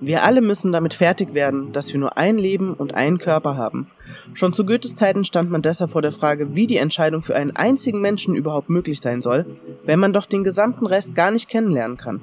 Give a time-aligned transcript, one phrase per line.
[0.00, 3.90] Wir alle müssen damit fertig werden, dass wir nur ein Leben und einen Körper haben.
[4.34, 7.56] Schon zu Goethes Zeiten stand man deshalb vor der Frage, wie die Entscheidung für einen
[7.56, 9.46] einzigen Menschen überhaupt möglich sein soll,
[9.84, 12.20] wenn man doch den gesamten Rest gar nicht kennenlernen kann.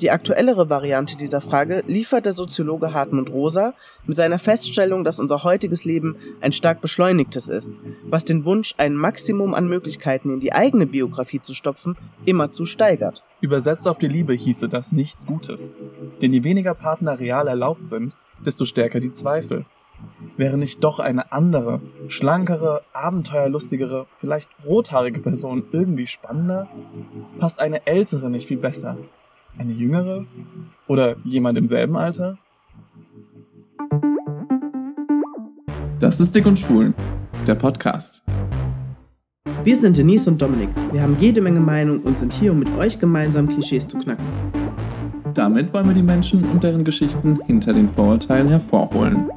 [0.00, 3.74] Die aktuellere Variante dieser Frage liefert der Soziologe Hartmut Rosa
[4.06, 7.70] mit seiner Feststellung, dass unser heutiges Leben ein stark beschleunigtes ist,
[8.04, 13.22] was den Wunsch, ein Maximum an Möglichkeiten in die eigene Biografie zu stopfen, immerzu steigert.
[13.40, 15.72] Übersetzt auf die Liebe hieße das nichts Gutes.
[16.20, 19.66] Denn je weniger Partner real erlaubt sind, desto stärker die Zweifel.
[20.36, 26.68] Wäre nicht doch eine andere, schlankere, abenteuerlustigere, vielleicht rothaarige Person irgendwie spannender?
[27.38, 28.96] Passt eine ältere nicht viel besser?
[29.58, 30.24] Eine jüngere?
[30.88, 32.38] Oder jemand im selben Alter?
[36.00, 36.94] Das ist Dick und Schwulen,
[37.46, 38.24] der Podcast.
[39.64, 40.70] Wir sind Denise und Dominik.
[40.90, 44.26] Wir haben jede Menge Meinung und sind hier, um mit euch gemeinsam Klischees zu knacken.
[45.34, 49.30] Damit wollen wir die Menschen und deren Geschichten hinter den Vorurteilen hervorholen.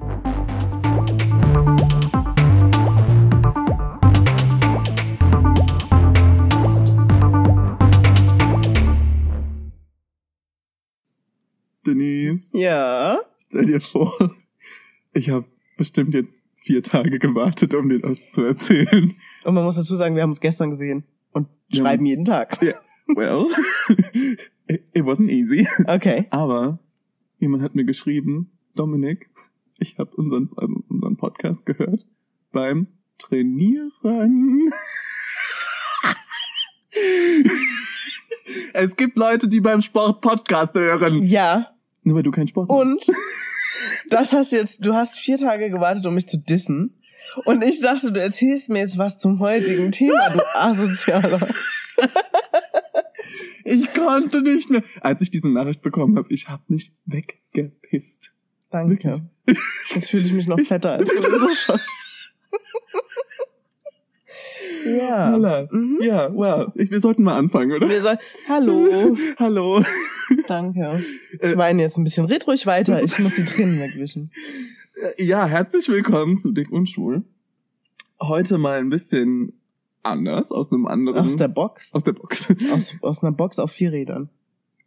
[12.35, 13.19] Denise, Ja.
[13.39, 14.13] stell dir vor,
[15.13, 15.45] ich habe
[15.77, 19.13] bestimmt jetzt vier Tage gewartet, um dir das zu erzählen.
[19.43, 22.25] Und man muss dazu sagen, wir haben uns gestern gesehen und Wir schreiben uns- jeden
[22.25, 22.61] Tag.
[22.61, 22.73] Ja.
[23.07, 23.47] Well,
[24.67, 25.67] it, it wasn't easy.
[25.85, 26.25] Okay.
[26.31, 26.79] Aber
[27.39, 29.29] jemand hat mir geschrieben, Dominik,
[29.77, 32.05] ich habe unseren, also unseren Podcast gehört
[32.51, 32.87] beim
[33.19, 34.71] Trainieren.
[38.73, 41.23] es gibt Leute, die beim Sport Podcast hören.
[41.23, 41.74] Ja.
[42.05, 42.69] Nur weil du keinen Sport.
[42.69, 43.05] Und
[44.09, 47.01] das hast jetzt, du hast vier Tage gewartet, um mich zu dissen.
[47.43, 51.49] Und ich dachte, du erzählst mir jetzt was zum heutigen Thema, du Asozialer.
[53.65, 54.83] Ich konnte nicht mehr.
[55.01, 58.31] Als ich diese Nachricht bekommen habe, ich habe mich weggepisst.
[58.69, 59.27] Danke.
[59.93, 61.79] Jetzt fühle ich mich noch fetter als sowieso schon.
[64.85, 65.31] Ja.
[65.31, 65.67] Holla.
[65.71, 65.99] Mhm.
[66.01, 66.71] Ja, wow.
[66.75, 67.89] Ich, wir sollten mal anfangen, oder?
[67.89, 68.17] Wir sollen,
[68.47, 68.87] hallo.
[69.39, 69.83] Hallo.
[70.47, 71.03] Danke.
[71.39, 72.25] Äh, Ich weine jetzt ein bisschen.
[72.25, 73.03] Red ruhig weiter.
[73.03, 74.31] Ich muss die Tränen wegwischen.
[75.17, 77.23] Äh, Ja, herzlich willkommen zu Dick und Schwul.
[78.21, 79.53] Heute mal ein bisschen
[80.03, 81.25] anders, aus einem anderen...
[81.25, 81.93] Aus der Box.
[81.93, 82.47] aus der Box.
[82.71, 84.29] Aus, aus einer Box auf vier Rädern.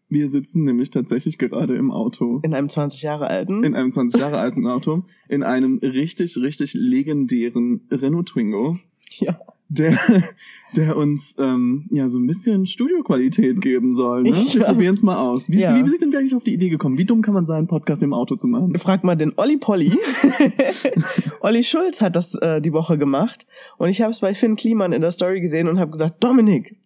[0.09, 2.41] Wir sitzen nämlich tatsächlich gerade im Auto.
[2.43, 3.63] In einem 20 Jahre alten.
[3.65, 5.03] In einem 20 Jahre alten Auto.
[5.29, 8.79] In einem richtig, richtig legendären Renault Twingo.
[9.19, 9.39] ja.
[9.71, 9.99] Der,
[10.77, 14.23] der uns ähm, ja so ein bisschen Studioqualität geben soll.
[14.23, 14.31] Ne?
[14.33, 14.65] Wir Ja.
[14.73, 15.51] probieren es mal aus.
[15.51, 15.75] Wie, Ja.
[15.77, 16.97] wie, sind wir eigentlich auf die Idee gekommen?
[16.97, 18.75] Wie dumm kann man sein, einen Podcast im Auto zu machen?
[18.79, 19.93] Frag mal den Olli Polly.
[21.41, 23.47] Olli Schulz hat das äh, die Woche gemacht
[23.77, 26.77] und ich habe es bei Finn Kliman in der Story gesehen und habe gesagt, Dominik,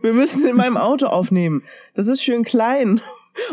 [0.00, 1.62] wir müssen in meinem Auto aufnehmen.
[1.94, 3.00] Das ist schön klein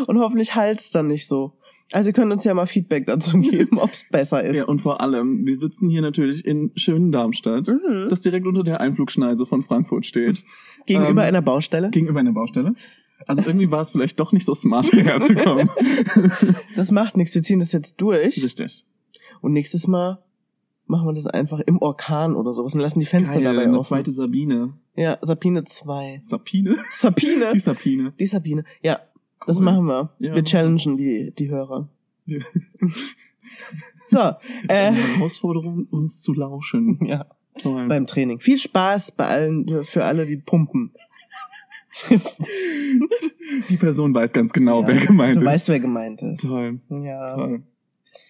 [0.06, 1.52] und hoffentlich halt's dann nicht so.
[1.92, 4.56] Also ihr könnt uns ja mal Feedback dazu geben, ob's besser ist.
[4.56, 8.08] Ja, und vor allem, wir sitzen hier natürlich in schönen Darmstadt, Mhm.
[8.08, 10.42] das direkt unter der Einflugschneise von Frankfurt steht.
[10.86, 11.90] Gegenüber ähm, einer Baustelle.
[11.90, 12.74] Gegenüber einer Baustelle.
[13.26, 15.68] Also irgendwie war es vielleicht doch nicht so smart, hierher zu kommen.
[16.76, 18.42] Das macht nichts, wir ziehen das jetzt durch.
[18.42, 18.86] Richtig.
[19.42, 20.22] Und nächstes Mal
[20.86, 23.78] machen wir das einfach im Orkan oder sowas und lassen die Fenster Geil, dabei eine
[23.78, 23.88] offen.
[23.88, 24.72] zweite Sabine.
[24.96, 26.18] Ja, Sabine 2.
[26.22, 26.76] Sabine?
[26.92, 27.50] Sabine?
[27.54, 28.10] Die Sabine.
[28.18, 28.64] Die Sabine.
[28.82, 29.00] Ja,
[29.46, 29.64] das Cool.
[29.64, 30.10] machen wir.
[30.18, 30.34] Ja.
[30.34, 31.88] Wir challengen die, die Hörer.
[32.26, 32.38] Ja.
[34.08, 34.34] So, äh,
[34.68, 36.98] Eine Herausforderung, uns zu lauschen.
[37.06, 37.26] ja,
[37.58, 37.86] Toll.
[37.88, 38.40] beim Training.
[38.40, 40.92] Viel Spaß bei allen, für alle, die pumpen.
[43.68, 45.46] Die Person weiß ganz genau, Ja, wer gemeint Du ist.
[45.46, 46.42] weißt, wer gemeint ist.
[46.42, 47.26] Toll, Ja.
[47.26, 47.62] toll.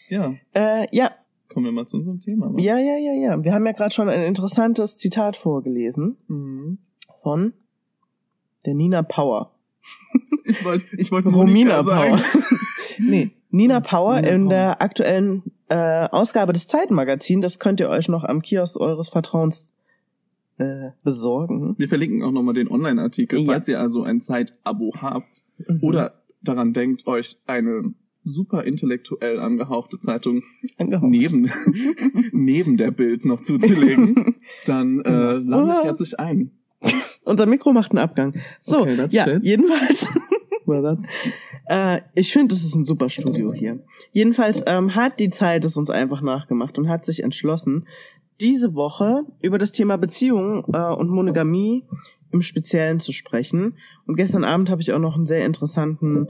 [0.08, 1.10] Ja, Äh, ja,
[1.48, 2.52] kommen wir mal zu unserem Thema.
[2.52, 2.58] wa?
[2.60, 3.44] ja, ja, ja, ja.
[3.44, 6.78] Wir haben ja gerade schon ein interessantes Zitat vorgelesen Mhm.
[7.22, 7.52] von
[8.66, 9.52] der Nina Power.
[10.44, 12.20] Ich wollte ich wollte Romina Power.
[12.98, 14.48] nee, Nina Power Nina in Power.
[14.50, 17.42] der aktuellen äh, Ausgabe des Zeitmagazins.
[17.42, 19.72] Das könnt ihr euch noch am Kiosk eures Vertrauens
[20.58, 21.74] äh, besorgen.
[21.78, 23.52] Wir verlinken auch nochmal den Online-Artikel, Ja.
[23.52, 25.78] falls ihr also ein Zeit-Abo habt Mhm.
[25.82, 27.92] oder daran denkt, euch eine
[28.24, 30.42] super intellektuell angehauchte Zeitung
[30.78, 31.10] Angehaucht.
[31.10, 31.50] neben,
[32.32, 34.36] neben der Bild noch zuzulegen,
[34.66, 35.60] dann äh, Genau.
[35.66, 36.50] lade ich herzlich ein.
[37.24, 38.34] Unser Mikro macht einen Abgang.
[38.58, 39.44] So, Okay, ja, shit.
[39.44, 40.08] jedenfalls.
[40.66, 40.98] Well,
[41.66, 43.78] Äh, ich finde, das ist ein super Studio hier.
[44.12, 47.86] Jedenfalls ähm, hat die Zeit es uns einfach nachgemacht und hat sich entschlossen,
[48.40, 51.84] diese Woche über das Thema Beziehungen äh, und Monogamie
[52.32, 53.74] im Speziellen zu sprechen.
[54.06, 56.28] Und gestern Abend habe ich auch noch einen sehr interessanten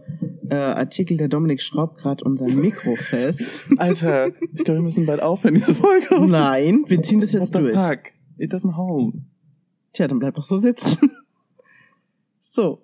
[0.50, 3.42] äh, Artikel, der Dominik schraubt gerade unser Mikro fest.
[3.78, 6.20] Alter, ich glaube, wir müssen bald aufhören, diese Folge.
[6.20, 7.74] Nein, wir ziehen das jetzt durch.
[7.74, 8.00] Fuck?
[8.36, 9.14] It doesn't hold.
[9.92, 10.96] Tja, dann bleib doch so sitzen.
[12.42, 12.82] So.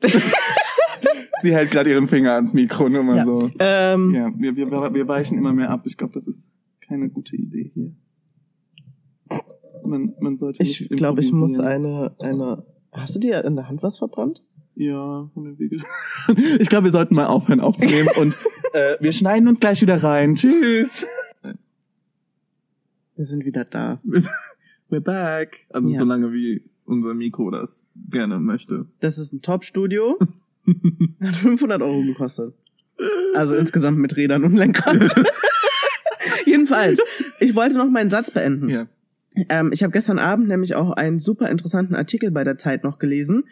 [1.42, 3.24] Sie hält gerade ihren Finger ans Mikro, nur mal Ja.
[3.24, 3.50] so.
[3.58, 5.82] Ähm, Ja, wir, wir, wir weichen immer mehr ab.
[5.86, 6.48] Ich glaube, das ist
[6.80, 7.92] keine gute Idee hier.
[9.84, 12.64] Man, man sollte ich glaube, ich muss eine, eine.
[12.92, 14.42] Hast du dir in der Hand was verbrannt?
[14.76, 15.78] Ja, von der Wege.
[16.60, 18.36] Ich glaube, wir sollten mal aufhören aufzunehmen und
[18.74, 20.36] äh, wir schneiden uns gleich wieder rein.
[20.36, 21.04] Tschüss.
[23.16, 23.96] Wir sind wieder da.
[24.90, 25.66] We're back.
[25.70, 25.98] Also Ja.
[25.98, 28.86] solange wie unser Mikro das gerne möchte.
[29.00, 30.18] Das ist ein Top-Studio.
[31.20, 32.54] Hat 500 Euro gekostet.
[33.34, 34.96] Also insgesamt mit Rädern und Lenkrad.
[36.46, 37.00] Jedenfalls,
[37.40, 38.68] ich wollte noch meinen Satz beenden.
[38.68, 38.86] ja.
[39.48, 43.00] Ähm, ich habe gestern Abend nämlich auch einen super interessanten Artikel bei der Zeit noch
[43.00, 43.44] gelesen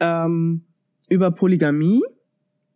[0.00, 0.62] ähm,
[1.08, 2.02] über Polygamie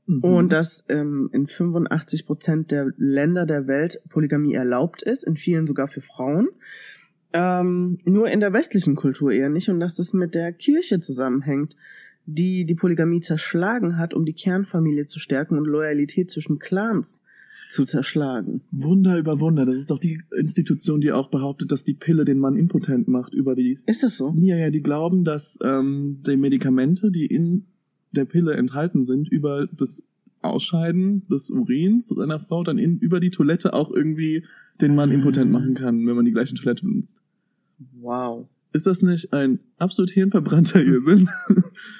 [0.06, 0.20] Mhm.
[0.22, 5.66] und dass ähm, in 85 Prozent der Länder der Welt Polygamie erlaubt ist, in vielen
[5.66, 6.48] sogar für Frauen.
[7.34, 11.74] Ähm, nur in der westlichen Kultur eher nicht und dass das mit der Kirche zusammenhängt,
[12.26, 17.22] die die Polygamie zerschlagen hat, um die Kernfamilie zu stärken und Loyalität zwischen Clans
[17.70, 18.62] zu zerschlagen.
[18.70, 19.66] Wunder über Wunder.
[19.66, 23.34] Das ist doch die Institution, die auch behauptet, dass die Pille den Mann impotent macht
[23.34, 23.80] über die.
[23.86, 24.32] Ist das so?
[24.38, 27.66] Ja, ja, die glauben, dass ähm, die Medikamente, die in
[28.12, 30.04] der Pille enthalten sind, über das
[30.44, 34.44] Ausscheiden des Urins einer Frau dann in, über die Toilette auch irgendwie
[34.80, 37.16] den Mann impotent machen kann, wenn man die gleiche Toilette benutzt.
[38.00, 38.46] Wow.
[38.72, 41.28] Ist das nicht ein absolut hirnverbrannter Irrsinn?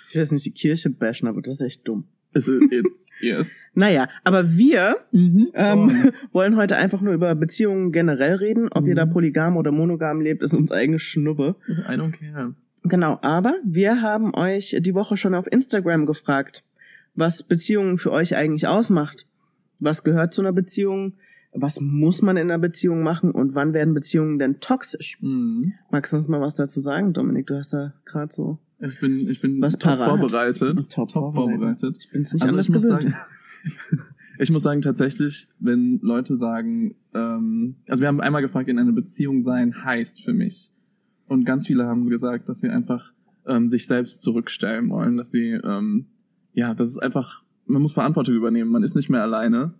[0.08, 2.04] Ich will jetzt nicht die Kirche bashen, aber das ist echt dumm.
[2.34, 3.48] also, it's, yes.
[3.74, 5.48] Naja, aber wir Mhm.
[5.54, 8.68] ähm, wollen heute einfach nur über Beziehungen generell reden.
[8.72, 8.96] Ob ihr Mhm.
[8.96, 11.54] da polygam oder monogam lebt, ist uns eigene Schnuppe.
[11.68, 12.54] I don't care.
[12.82, 16.64] Genau, aber wir haben euch die Woche schon auf Instagram gefragt,
[17.14, 19.26] was Beziehungen für euch eigentlich ausmacht.
[19.80, 21.14] Was gehört zu einer Beziehung?
[21.52, 23.30] Was muss man in einer Beziehung machen?
[23.30, 25.18] Und wann werden Beziehungen denn toxisch?
[25.20, 25.74] Mhm.
[25.90, 27.46] Magst du uns mal was dazu sagen, Dominik?
[27.46, 28.58] Du hast da gerade so...
[28.80, 30.08] Ich bin, ich bin Was top parat.
[30.08, 30.90] vorbereitet.
[30.90, 31.96] Top vorbereitet.
[32.00, 33.12] Ich bin's nicht also anders ich muss gewöhnt.
[33.12, 33.14] sagen,
[34.38, 38.92] ich muss sagen tatsächlich, wenn Leute sagen, ähm, also wir haben einmal gefragt, in einer
[38.92, 40.70] Beziehung sein heißt für mich.
[41.28, 43.12] Und ganz viele haben gesagt, dass sie einfach
[43.46, 46.06] ähm, sich selbst zurückstellen wollen, dass sie, ähm,
[46.54, 49.74] ja, das ist einfach, man muss Verantwortung übernehmen, man ist nicht mehr alleine.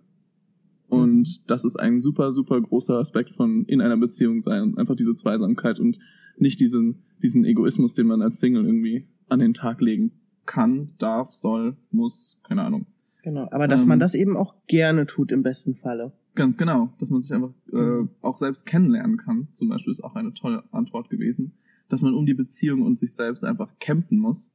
[0.87, 4.77] Und das ist ein super, super großer Aspekt von in einer Beziehung sein.
[4.77, 5.97] Einfach diese Zweisamkeit und
[6.37, 10.11] nicht diesen, diesen Egoismus, den man als Single irgendwie an den Tag legen
[10.45, 12.85] kann, darf, soll, muss, keine Ahnung.
[13.23, 16.11] Genau, aber dass Ähm, man das eben auch gerne tut im besten Falle.
[16.35, 19.47] Ganz genau, dass man sich einfach äh, auch selbst kennenlernen kann.
[19.53, 21.53] Zum Beispiel ist auch eine tolle Antwort gewesen,
[21.89, 24.51] dass man um die Beziehung und sich selbst einfach kämpfen muss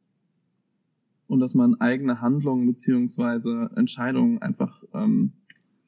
[1.30, 5.32] und dass man eigene Handlungen beziehungsweise Entscheidungen einfach, ähm,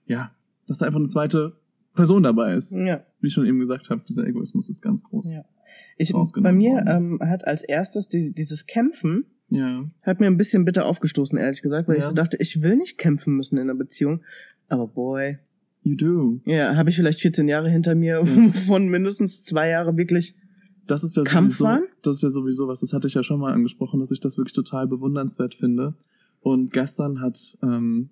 [0.07, 0.31] ja,
[0.67, 1.57] dass da einfach eine zweite
[1.95, 2.73] Person dabei ist.
[2.73, 3.05] Ja.
[3.21, 5.33] Wie ich schon eben gesagt habe, dieser Egoismus ist ganz groß.
[5.35, 5.45] Ja.
[5.99, 9.85] Ich, bei mir ähm, hat als erstes die, dieses Kämpfen Ja.
[10.03, 12.09] hat mir ein bisschen bitter aufgestoßen, ehrlich gesagt, weil ich Ja.
[12.09, 14.23] so dachte, ich will nicht kämpfen müssen in einer Beziehung.
[14.69, 15.39] Aber boy,
[15.83, 16.41] You do.
[16.45, 18.27] ja, habe ich vielleicht 14 Jahre hinter mir, Ja.
[18.55, 20.37] wovon mindestens zwei Jahre wirklich.
[20.87, 21.83] Das ist ja Kampf sowieso, waren?
[22.03, 24.37] Das ist ja sowieso was, das hatte ich ja schon mal angesprochen, dass ich das
[24.37, 25.95] wirklich total bewundernswert finde.
[26.41, 28.11] Und gestern hat, ähm,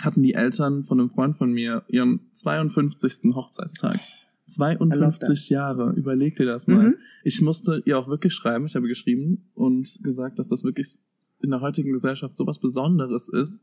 [0.00, 3.34] hatten die Eltern von einem Freund von mir ihren 52.
[3.34, 4.00] Hochzeitstag.
[4.46, 6.90] 52 Jahre, überleg dir das mal.
[6.90, 6.94] Mhm.
[7.22, 10.98] Ich musste ihr auch wirklich schreiben, ich habe geschrieben und gesagt, dass das wirklich
[11.40, 13.62] in der heutigen Gesellschaft sowas Besonderes ist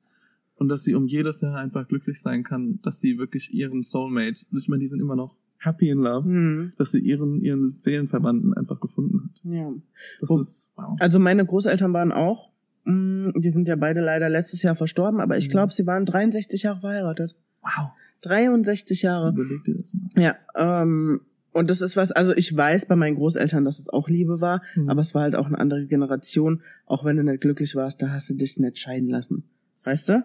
[0.55, 4.45] und dass sie um jedes Jahr einfach glücklich sein kann, dass sie wirklich ihren Soulmate,
[4.55, 8.53] ich meine, die sind immer noch happy in love, Hm, dass sie ihren, ihren Seelenverwandten
[8.53, 9.41] einfach gefunden hat.
[9.51, 9.71] ja.
[10.19, 10.95] Das Wo- ist, wow.
[10.99, 12.49] Also meine Großeltern waren auch,
[12.85, 15.51] mh, die sind ja beide leider letztes Jahr verstorben, aber ich Mhm.
[15.51, 17.35] glaube, sie waren 63 Jahre verheiratet.
[17.61, 17.89] Wow.
[18.21, 19.29] 63 Jahre.
[19.29, 20.21] Überleg dir das mal.
[20.21, 24.09] Ja, ähm, und das ist was, also ich weiß bei meinen Großeltern, dass es auch
[24.09, 24.89] Liebe war, Mhm.
[24.89, 26.61] aber es war halt auch eine andere Generation.
[26.85, 29.43] Auch wenn du nicht glücklich warst, da hast du dich nicht scheiden lassen.
[29.83, 30.23] Weißt du?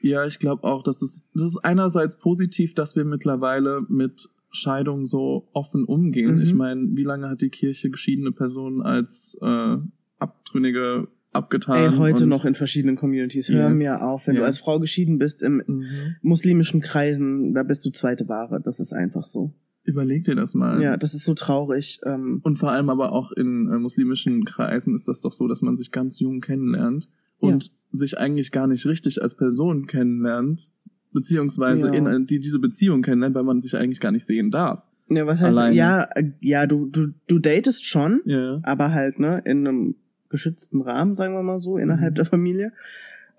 [0.00, 5.04] Ja, ich glaube auch, dass es, das ist einerseits positiv, dass wir mittlerweile mit Scheidung
[5.04, 6.36] so offen umgehen.
[6.36, 6.40] Mhm.
[6.42, 9.76] Ich meine, wie lange hat die Kirche geschiedene Personen als äh,
[10.18, 11.92] Abtrünnige abgetan?
[11.92, 13.48] Ey, heute noch in verschiedenen Communities.
[13.48, 14.46] Hör Yes, mir auf, wenn du yes.
[14.46, 15.84] als Frau geschieden bist im Mhm.
[16.22, 18.60] muslimischen Kreisen, da bist du zweite Ware.
[18.62, 19.52] Das ist einfach so.
[19.84, 20.82] Überleg dir das mal.
[20.82, 22.00] Ja, das ist so traurig.
[22.04, 25.62] Ähm, Und vor allem aber auch in äh, muslimischen Kreisen ist das doch so, dass
[25.62, 30.70] man sich ganz jung kennenlernt und sich eigentlich gar nicht richtig als Person kennenlernt,
[31.12, 31.94] beziehungsweise Ja.
[31.94, 34.86] in die diese Beziehung kennenlernt, weil man sich eigentlich gar nicht sehen darf.
[35.08, 35.74] ja, was heißt, Alleine.
[35.74, 36.08] ja,
[36.40, 38.60] ja, du, du, du datest schon, Ja.
[38.62, 39.94] aber halt, ne, in einem
[40.28, 42.14] geschützten Rahmen, sagen wir mal so, innerhalb Mhm.
[42.16, 42.72] der Familie.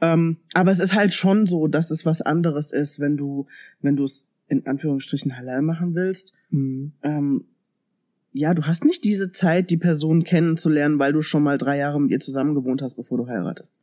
[0.02, 3.46] Ähm, aber es ist halt schon so, dass es was anderes ist, wenn du,
[3.82, 6.34] wenn du es in Anführungsstrichen halal machen willst.
[6.50, 6.92] Mhm.
[7.04, 7.46] Ähm,
[8.34, 12.02] ja, du hast nicht diese Zeit, die Person kennenzulernen, weil du schon mal drei Jahre
[12.02, 13.74] mit ihr zusammen gewohnt hast, bevor du heiratest.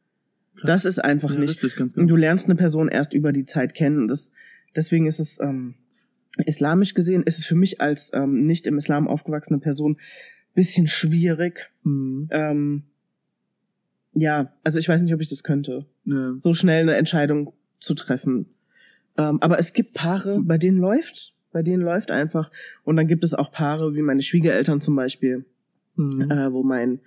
[0.65, 1.51] Das ist einfach Ja, nicht.
[1.51, 2.07] richtig, ganz genau.
[2.07, 3.99] du lernst eine Person erst über die Zeit kennen.
[4.03, 4.33] Und Das,
[4.77, 5.75] deswegen ist es ähm,
[6.47, 9.99] islamisch gesehen, ist es für mich als ähm, nicht im Islam aufgewachsene Person
[10.55, 11.71] bisschen schwierig.
[11.85, 12.29] Mhm.
[12.31, 12.83] Ähm,
[14.15, 16.35] ja, also ich weiß nicht, ob ich das könnte, Ja.
[16.39, 18.47] so schnell eine Entscheidung zu treffen.
[19.17, 22.51] Ähm, aber es gibt Paare, bei denen läuft, bei denen läuft einfach.
[22.85, 25.45] Und dann gibt es auch Paare, wie meine Schwiegereltern zum Beispiel,
[25.97, 26.31] Mhm.
[26.31, 27.01] äh, wo mein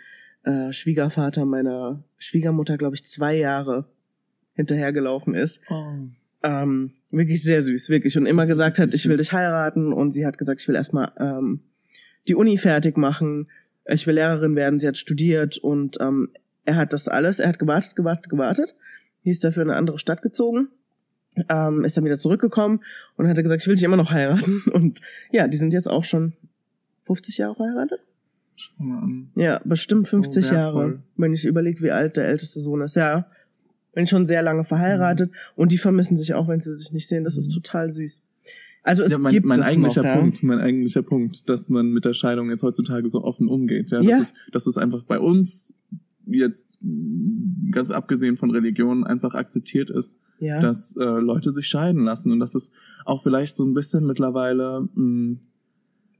[0.43, 3.85] äh, Schwiegervater meiner Schwiegermutter, glaube ich, zwei Jahre
[4.53, 5.61] hinterhergelaufen ist.
[5.69, 5.93] Oh.
[6.43, 8.17] Ähm, wirklich sehr süß, wirklich.
[8.17, 9.93] Und immer gesagt hat, ich will dich heiraten.
[9.93, 11.61] Und sie hat gesagt, ich will erstmal ähm,
[12.27, 13.49] die Uni fertig machen.
[13.85, 14.79] Ich will Lehrerin werden.
[14.79, 16.29] Sie hat studiert und ähm,
[16.65, 17.39] er hat das alles.
[17.39, 18.75] Er hat gewartet, gewartet, gewartet.
[19.23, 20.69] Hieß dafür in eine andere Stadt gezogen.
[21.49, 22.81] Ähm, ist dann wieder zurückgekommen
[23.15, 24.63] und hat gesagt, ich will dich immer noch heiraten.
[24.73, 24.99] Und
[25.31, 26.33] ja, die sind jetzt auch schon
[27.03, 28.01] 50 Jahre verheiratet.
[28.55, 29.29] Schau mal an.
[29.35, 30.57] Ja, bestimmt So 50 Jahre.
[30.79, 30.99] wertvoll.
[31.17, 32.95] Wenn ich überlege, wie alt der älteste Sohn ist.
[32.95, 33.27] Ja.
[33.93, 37.23] Bin schon sehr lange verheiratet und die vermissen sich auch, wenn sie sich nicht sehen.
[37.23, 37.53] Das ist Mhm.
[37.61, 38.21] total süß.
[38.83, 40.17] Also es ja, mein, gibt mein eigentlicher noch, ja.
[40.17, 43.91] Punkt, mein eigentlicher Punkt, dass man mit der Scheidung jetzt heutzutage so offen umgeht.
[43.91, 44.17] Ja, Ja.
[44.17, 45.73] Das, ist, das ist einfach bei uns
[46.25, 46.79] jetzt
[47.71, 50.59] ganz abgesehen von Religion einfach akzeptiert ist, Ja.
[50.59, 52.71] dass äh, Leute sich scheiden lassen und dass es
[53.05, 55.37] auch vielleicht so ein bisschen mittlerweile, mh,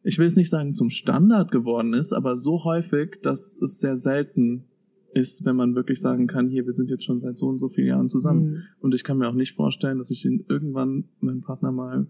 [0.04, 3.96] ich will es nicht sagen zum Standard geworden ist, aber so häufig, dass es sehr
[3.96, 4.66] selten
[5.14, 7.70] ist, wenn man wirklich sagen kann, hier, wir sind jetzt schon seit so und so
[7.70, 8.44] vielen Jahren zusammen.
[8.44, 8.64] Mhm.
[8.80, 12.08] Und ich kann mir auch nicht vorstellen, dass ich ihn irgendwann meinen Partner mal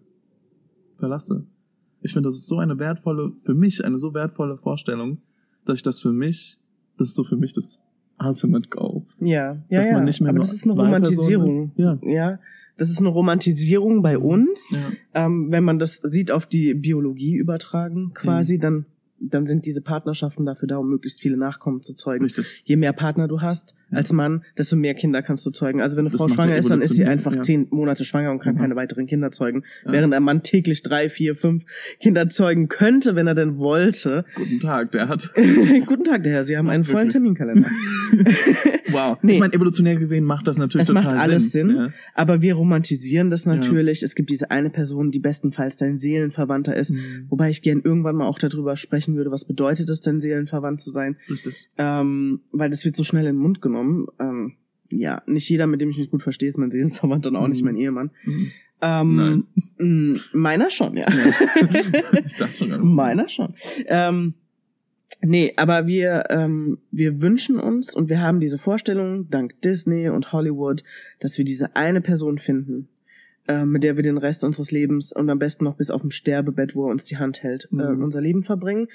[0.98, 1.46] verlasse.
[2.02, 5.22] Ich finde, das ist so eine wertvolle, für mich eine so wertvolle Vorstellung,
[5.66, 6.60] dass ich das für mich,
[6.98, 7.84] das ist so für mich das
[8.20, 9.04] Ultimate Goal.
[9.20, 9.94] Ja, ja, dass ja.
[9.96, 11.70] man nicht mehr Aber das ist eine Romantisierung.
[11.70, 11.78] Ist.
[11.78, 12.00] Ja.
[12.04, 12.40] Ja,
[12.82, 14.68] das ist eine Romantisierung bei uns.
[14.72, 15.26] ja.
[15.26, 18.60] Ähm, wenn man das sieht auf die Biologie übertragen, quasi, Mhm.
[18.62, 18.86] dann,
[19.22, 22.24] dann sind diese Partnerschaften dafür da, um möglichst viele Nachkommen zu zeugen.
[22.24, 22.62] Richtig.
[22.66, 25.82] Je mehr Partner du hast als Mann, desto mehr Kinder kannst du zeugen.
[25.82, 27.42] Also wenn eine Das Frau macht schwanger ist, dann ist sie einfach ja.
[27.44, 28.60] zehn Monate schwanger und kann Mhm.
[28.60, 29.63] keine weiteren Kinder zeugen.
[29.86, 29.92] Ja.
[29.92, 31.66] Während ein Mann täglich drei, vier, fünf
[32.00, 34.24] Kinder zeugen könnte, wenn er denn wollte.
[34.36, 35.30] Guten Tag, der hat.
[35.86, 36.94] Guten Tag, der Herr, Sie haben einen Wirklich.
[36.98, 37.70] vollen Terminkalender.
[38.92, 39.18] Wow.
[39.22, 39.34] Nee.
[39.34, 41.70] Ich meine, evolutionär gesehen macht das natürlich Es macht total alles Sinn.
[41.70, 41.90] Ja.
[42.13, 44.04] Aber wir romantisieren das natürlich.
[44.04, 46.92] Es gibt diese eine Person, die bestenfalls dein Seelenverwandter ist.
[46.92, 47.28] Mhm.
[47.30, 50.91] Wobei ich gern irgendwann mal auch darüber sprechen würde, was bedeutet es denn, Seelenverwandt zu
[50.91, 51.18] sein.
[51.30, 51.70] Richtig.
[51.77, 54.08] Ähm, weil das wird so schnell in den Mund genommen.
[54.20, 54.53] Ähm,
[54.89, 57.62] ja, nicht jeder, mit dem ich mich gut verstehe, ist mein Seelenverwandter und auch nicht
[57.62, 57.65] Mhm.
[57.65, 58.12] mein Ehemann.
[58.25, 58.51] Mhm.
[58.82, 59.46] Ähm,
[59.77, 61.06] mh, Meiner schon, ja.
[61.10, 61.34] Ja.
[62.25, 62.84] ich dachte schon gerade.
[62.84, 63.53] Meiner schon.
[63.86, 64.34] Ähm,
[65.22, 70.34] nee, aber wir, ähm, wir wünschen uns und wir haben diese Vorstellung, dank Disney und
[70.34, 70.84] Hollywood,
[71.20, 72.88] dass wir diese eine Person finden,
[73.48, 76.12] äh, mit der wir den Rest unseres Lebens und am besten noch bis auf dem
[76.12, 78.04] Sterbebett, wo er uns die Hand hält, äh, Mhm.
[78.04, 78.88] unser Leben verbringen.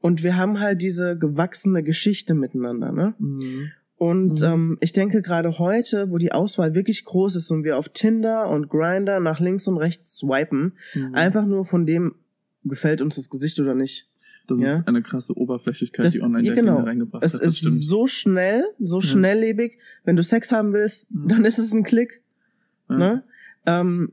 [0.00, 3.14] Und wir haben halt diese gewachsene Geschichte miteinander, ne?
[3.18, 3.70] Mhm.
[3.98, 4.46] Und Mhm.
[4.46, 8.50] ähm, ich denke gerade heute, wo die Auswahl wirklich groß ist und wir auf Tinder
[8.50, 11.14] und Grinder nach links und rechts swipen, Mhm.
[11.14, 12.14] einfach nur von dem
[12.64, 14.06] gefällt uns das Gesicht oder nicht.
[14.48, 14.74] Das Ja.
[14.74, 16.80] ist eine krasse Oberflächlichkeit, Das- die online ja, genau.
[16.80, 17.40] reingebracht Es hat.
[17.40, 17.80] Das ist stimmt.
[17.80, 19.02] so schnell, so Ja.
[19.06, 19.78] schnelllebig.
[20.04, 21.28] Wenn du Sex haben willst, Mhm.
[21.28, 22.20] dann ist es ein Klick.
[22.90, 22.96] Ja.
[22.98, 23.22] Ne?
[23.66, 24.12] Ähm,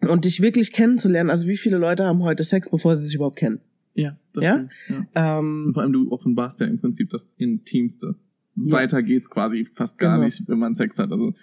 [0.00, 1.28] und dich wirklich kennenzulernen.
[1.30, 3.60] Also wie viele Leute haben heute Sex, bevor sie sich überhaupt kennen?
[3.94, 4.52] Ja, das Ja?
[4.86, 5.06] stimmt.
[5.14, 5.38] Ja.
[5.40, 8.14] Ähm, vor allem, du offenbarst ja im Prinzip das Intimste.
[8.56, 8.72] Ja.
[8.72, 10.24] Weiter geht's quasi fast gar Genau.
[10.26, 11.10] nicht, wenn man Sex hat.
[11.10, 11.34] Also,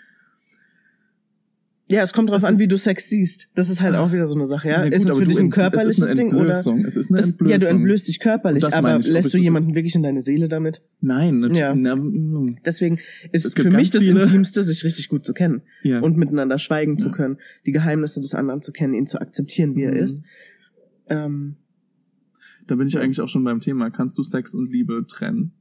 [1.87, 3.47] ja, es kommt drauf Das an, wie du Sex siehst.
[3.53, 4.83] Das ist halt auch wieder so eine Sache, ja?
[4.83, 6.49] gut, ist es für dich ein körperliches es ist eine Ding oder?
[6.51, 6.65] Es
[6.97, 7.47] ist eine Entblößung.
[7.47, 10.81] ja, du entblößt dich körperlich, aber ich, lässt du jemanden wirklich in deine Seele damit?
[11.01, 11.59] Nein, natürlich.
[11.59, 11.75] Ja.
[11.75, 12.99] Na, mm, Deswegen
[13.31, 15.99] ist Es für mich das viele- Intimste, sich richtig gut zu kennen ja.
[15.99, 17.15] und miteinander schweigen zu Ja.
[17.15, 19.97] können, die Geheimnisse des anderen zu kennen, ihn zu akzeptieren, wie er Mhm.
[19.99, 20.21] ist.
[21.07, 21.57] Ähm,
[22.65, 23.91] da bin ich eigentlich auch schon beim Thema.
[23.91, 25.51] Kannst du Sex und Liebe trennen?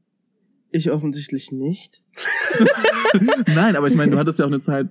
[0.76, 2.02] ich offensichtlich nicht.
[3.54, 4.88] Nein, aber ich meine, du hattest ja auch eine Zeit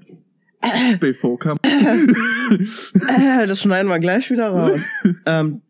[1.00, 1.58] bevor kam.
[3.48, 4.82] Das schneiden wir gleich wieder raus.
[5.25, 5.62] ähm,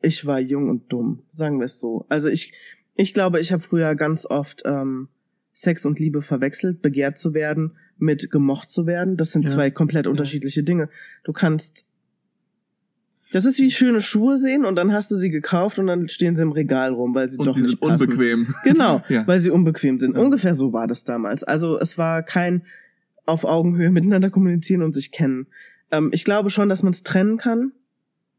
[0.00, 2.06] ich war jung und dumm, sagen wir es so.
[2.08, 2.52] Also ich,
[2.94, 5.08] ich glaube, ich habe früher ganz oft ähm,
[5.52, 9.16] Sex und Liebe verwechselt, begehrt zu werden mit gemocht zu werden.
[9.16, 9.50] Das sind Ja.
[9.50, 10.88] zwei komplett unterschiedliche Dinge.
[11.24, 11.84] Du kannst
[13.30, 16.34] das ist wie schöne Schuhe sehen und dann hast du sie gekauft und dann stehen
[16.34, 18.04] sie im Regal rum, weil sie Und doch sie nicht sind passen.
[18.08, 18.54] unbequem.
[18.64, 19.26] Genau, Ja.
[19.26, 20.14] weil sie unbequem sind.
[20.16, 20.22] Ja.
[20.22, 21.44] Ungefähr so war das damals.
[21.44, 22.62] Also es war kein
[23.28, 25.46] auf Augenhöhe miteinander kommunizieren und sich kennen.
[25.90, 27.72] Ähm, ich glaube schon, dass man es trennen kann.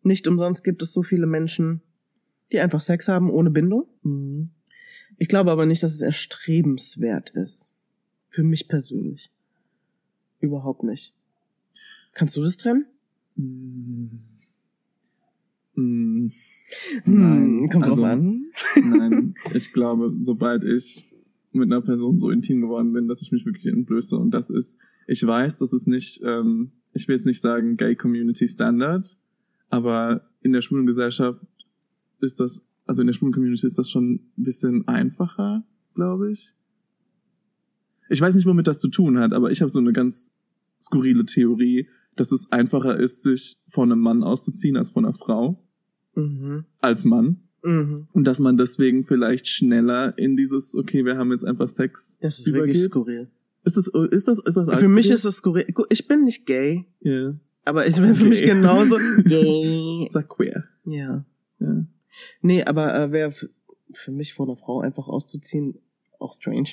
[0.01, 1.81] Nicht umsonst gibt es so viele Menschen,
[2.51, 3.87] die einfach Sex haben ohne Bindung.
[4.01, 4.49] Mhm.
[5.17, 7.77] Ich glaube aber nicht, dass es erstrebenswert ist.
[8.29, 9.31] Für mich persönlich.
[10.39, 11.13] Überhaupt nicht.
[12.13, 12.85] Kannst du das trennen?
[13.35, 14.19] Mhm.
[15.75, 16.31] Mhm.
[17.03, 17.19] Hm,
[17.59, 18.45] Nein, kommt also- drauf an.
[18.75, 21.08] Nein, ich glaube, sobald ich
[21.51, 24.15] mit einer Person so intim geworden bin, dass ich mich wirklich entblöße.
[24.15, 24.77] Und das ist,
[25.07, 29.17] ich weiß, das ist nicht, ähm, ich will jetzt nicht sagen Gay Community Standard,
[29.69, 31.41] aber in der schwulen Gesellschaft
[32.21, 35.63] ist das, also in der schwulen Community ist das schon ein bisschen einfacher,
[35.95, 36.53] glaube ich.
[38.09, 40.31] Ich weiß nicht, womit das zu tun hat, aber ich habe so eine ganz
[40.81, 45.63] skurrile Theorie, dass es einfacher ist, sich von einem Mann auszuziehen als von einer Frau.
[46.15, 46.65] Mhm.
[46.81, 47.41] Als Mann.
[47.63, 48.07] Mhm.
[48.13, 52.17] Und dass man deswegen vielleicht schneller in dieses, okay, wir haben jetzt einfach Sex.
[52.21, 52.91] Das ist wirklich übergeht.
[52.91, 53.27] skurril.
[53.65, 55.65] Ist das, ist das, ist das Für mich ist es skurril.
[55.89, 57.35] Ich bin nicht gay, Ja.
[57.65, 58.53] aber ich bin für mich Okay.
[58.53, 60.07] genauso gay.
[60.09, 60.63] Sag queer.
[60.85, 61.25] Ja.
[61.59, 61.85] Ja.
[62.41, 63.31] Nee, aber äh, wäre
[63.93, 65.77] für mich vor einer Frau einfach auszuziehen
[66.19, 66.69] auch strange.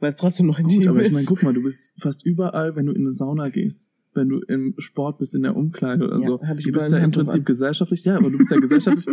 [0.00, 1.12] Weil es trotzdem noch intim Gut, aber ich ist.
[1.12, 4.40] meine, guck mal, du bist fast überall, wenn du in eine Sauna gehst, wenn du
[4.40, 6.42] im Sport bist, in der Umkleide oder Ja, so.
[6.42, 7.44] hab ich du bist ja im Prinzip an.
[7.46, 9.06] gesellschaftlich, ja, aber du bist ja gesellschaftlich.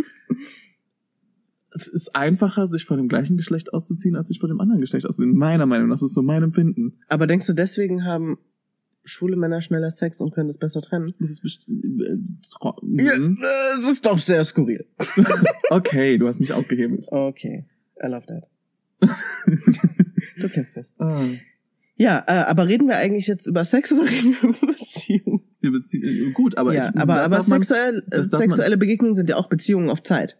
[1.74, 5.06] es ist einfacher, sich von dem gleichen Geschlecht auszuziehen, als sich von dem anderen Geschlecht
[5.06, 5.34] auszuziehen.
[5.36, 6.98] Meiner Meinung nach, das ist so mein Empfinden.
[7.08, 8.38] aber denkst du, deswegen haben
[9.08, 11.14] schwule Männer schneller Sex und können das besser trennen?
[11.20, 12.16] Das ist best- äh,
[12.60, 13.38] tro- Ja, mhm.
[13.76, 14.84] das ist doch sehr skurril.
[15.70, 17.06] Okay, du hast mich ausgehebelt.
[17.10, 17.66] Okay,
[18.02, 18.48] I love that.
[20.38, 20.92] Du kennst mich.
[20.98, 21.24] Ah,
[21.96, 25.40] Ja, äh, aber reden wir eigentlich jetzt über Sex oder reden wir über Beziehungen?
[25.60, 29.36] wir beziehen, gut, aber ja, ich, aber, aber sexuell, äh, man- sexuelle Begegnungen sind ja
[29.36, 30.38] auch Beziehungen auf Zeit.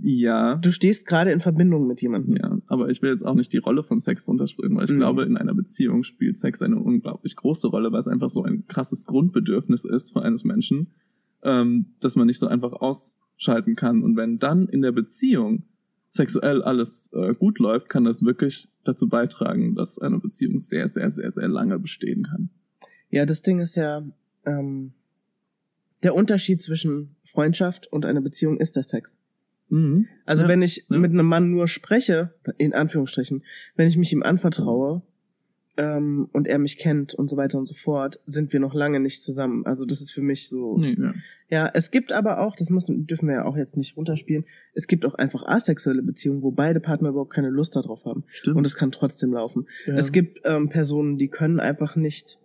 [0.00, 2.36] ja, Du stehst gerade in Verbindung mit jemandem.
[2.36, 4.96] Ja, aber ich will jetzt auch nicht die Rolle von Sex runterspringen, weil ich Mhm.
[4.98, 8.66] glaube, in einer Beziehung spielt Sex eine unglaublich große Rolle, weil es einfach so ein
[8.68, 10.88] krasses Grundbedürfnis ist von eines Menschen,
[11.42, 14.02] ähm, dass man nicht so einfach ausschalten kann.
[14.02, 15.64] Und wenn dann in der Beziehung
[16.12, 21.10] sexuell alles äh, gut läuft, kann das wirklich dazu beitragen, dass eine Beziehung sehr, sehr,
[21.10, 22.50] sehr, sehr lange bestehen kann.
[23.08, 24.04] Ja, das Ding ist ja,
[24.44, 24.92] ähm,
[26.02, 29.18] der Unterschied zwischen Freundschaft und einer Beziehung ist der Sex.
[29.70, 30.06] Mhm.
[30.26, 30.98] Also Ja, wenn ich ja.
[30.98, 33.42] mit einem Mann nur spreche, in Anführungsstrichen,
[33.76, 35.02] wenn ich mich ihm anvertraue
[35.76, 39.00] ähm, und er mich kennt und so weiter und so fort, sind wir noch lange
[39.00, 39.64] nicht zusammen.
[39.64, 40.76] Also das ist für mich so.
[40.76, 41.14] Nee, ja.
[41.48, 44.44] Ja, es gibt aber auch, das müssen, dürfen wir ja auch jetzt nicht runterspielen,
[44.74, 48.24] es gibt auch einfach asexuelle Beziehungen, wo beide Partner überhaupt keine Lust darauf haben.
[48.28, 48.56] Stimmt.
[48.56, 49.66] Und es kann trotzdem laufen.
[49.86, 49.94] ja.
[49.94, 52.38] Es gibt ähm, Personen, die können einfach nicht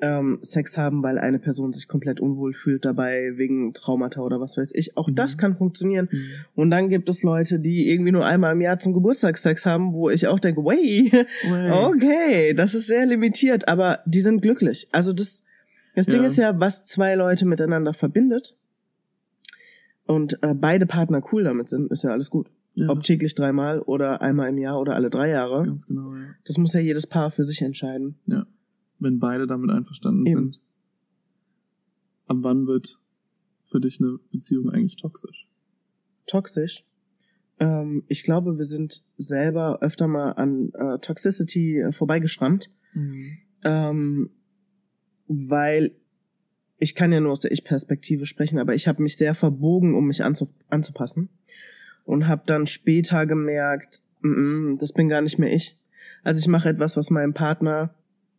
[0.00, 4.56] ähm, Sex haben, weil eine Person sich komplett unwohl fühlt dabei, wegen Traumata oder was
[4.56, 4.96] weiß ich.
[4.96, 5.14] Auch Mhm.
[5.16, 6.08] das kann funktionieren.
[6.10, 6.24] Mhm.
[6.54, 9.92] Und dann gibt es Leute, die irgendwie nur einmal im Jahr zum Geburtstag Sex haben,
[9.92, 11.10] wo ich auch denke, Way.
[11.72, 14.88] okay, das ist sehr limitiert, aber die sind glücklich.
[14.92, 15.42] Also das,
[15.96, 16.26] das Ding Ja.
[16.26, 18.54] ist ja, was zwei Leute miteinander verbindet
[20.06, 22.48] und äh, beide Partner cool damit sind, ist ja alles gut.
[22.74, 25.64] ja, Ob täglich dreimal oder einmal im Jahr oder alle drei Jahre.
[25.66, 26.20] ganz genau, ja.
[26.44, 28.14] Das muss ja jedes Paar für sich entscheiden.
[28.98, 30.52] Wenn beide damit einverstanden Eben.
[30.52, 30.62] sind.
[32.26, 33.00] Ab wann wird
[33.64, 35.48] für dich eine Beziehung eigentlich toxisch?
[36.26, 36.84] Toxisch.
[37.58, 42.70] Ähm, ich glaube, wir sind selber öfter mal an äh, Toxicity äh, vorbeigeschrammt,
[43.64, 44.30] ähm,
[45.26, 45.92] weil
[46.78, 50.06] ich kann ja nur aus der Ich-Perspektive sprechen, aber ich habe mich sehr verbogen, um
[50.06, 51.28] mich anzu anzupassen
[52.04, 55.76] und habe dann später gemerkt, mm -mm, das bin gar nicht mehr ich.
[56.22, 57.94] Also ich mache etwas, was meinem Partner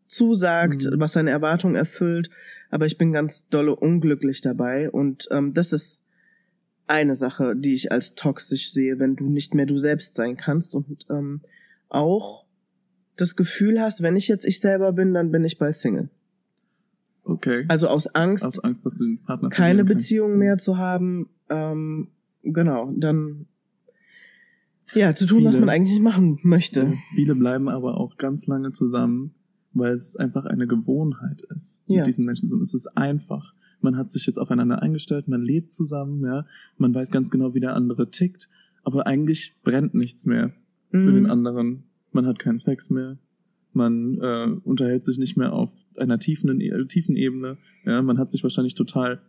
[0.10, 1.00] zusagt, Mhm.
[1.00, 2.30] was seine Erwartungen erfüllt,
[2.70, 6.04] aber ich bin ganz dolle unglücklich dabei und ähm, das ist
[6.88, 10.74] eine Sache, die ich als toxisch sehe, wenn du nicht mehr du selbst sein kannst
[10.76, 11.42] und ähm,
[11.88, 12.46] auch
[13.16, 16.10] das Gefühl hast, wenn ich jetzt ich selber bin, dann bin ich bald Single.
[17.24, 17.66] Okay.
[17.68, 19.84] Also aus Angst, Aus Angst, dass du den Partner keine.
[19.84, 22.08] Beziehung mehr zu haben, ähm,
[22.42, 23.46] genau, dann
[24.96, 26.94] ja, zu tun, was Viele- man eigentlich nicht machen möchte.
[27.14, 29.36] Viele bleiben aber auch ganz lange zusammen,
[29.74, 31.98] weil es einfach eine Gewohnheit ist, Ja.
[32.00, 32.64] mit diesen Menschen zusammen.
[32.64, 33.54] Es ist einfach.
[33.82, 36.46] Man hat sich jetzt aufeinander eingestellt, man lebt zusammen, ja.
[36.78, 38.50] Man weiß ganz genau, wie der andere tickt,
[38.84, 40.52] aber eigentlich brennt nichts mehr
[40.92, 41.16] für Mhm.
[41.16, 41.84] den anderen.
[42.12, 43.18] Man hat keinen Sex mehr.
[43.72, 47.58] Man äh, unterhält sich nicht mehr auf einer tiefen, äh, tiefen Ebene.
[47.86, 49.22] Ja, man hat sich wahrscheinlich total.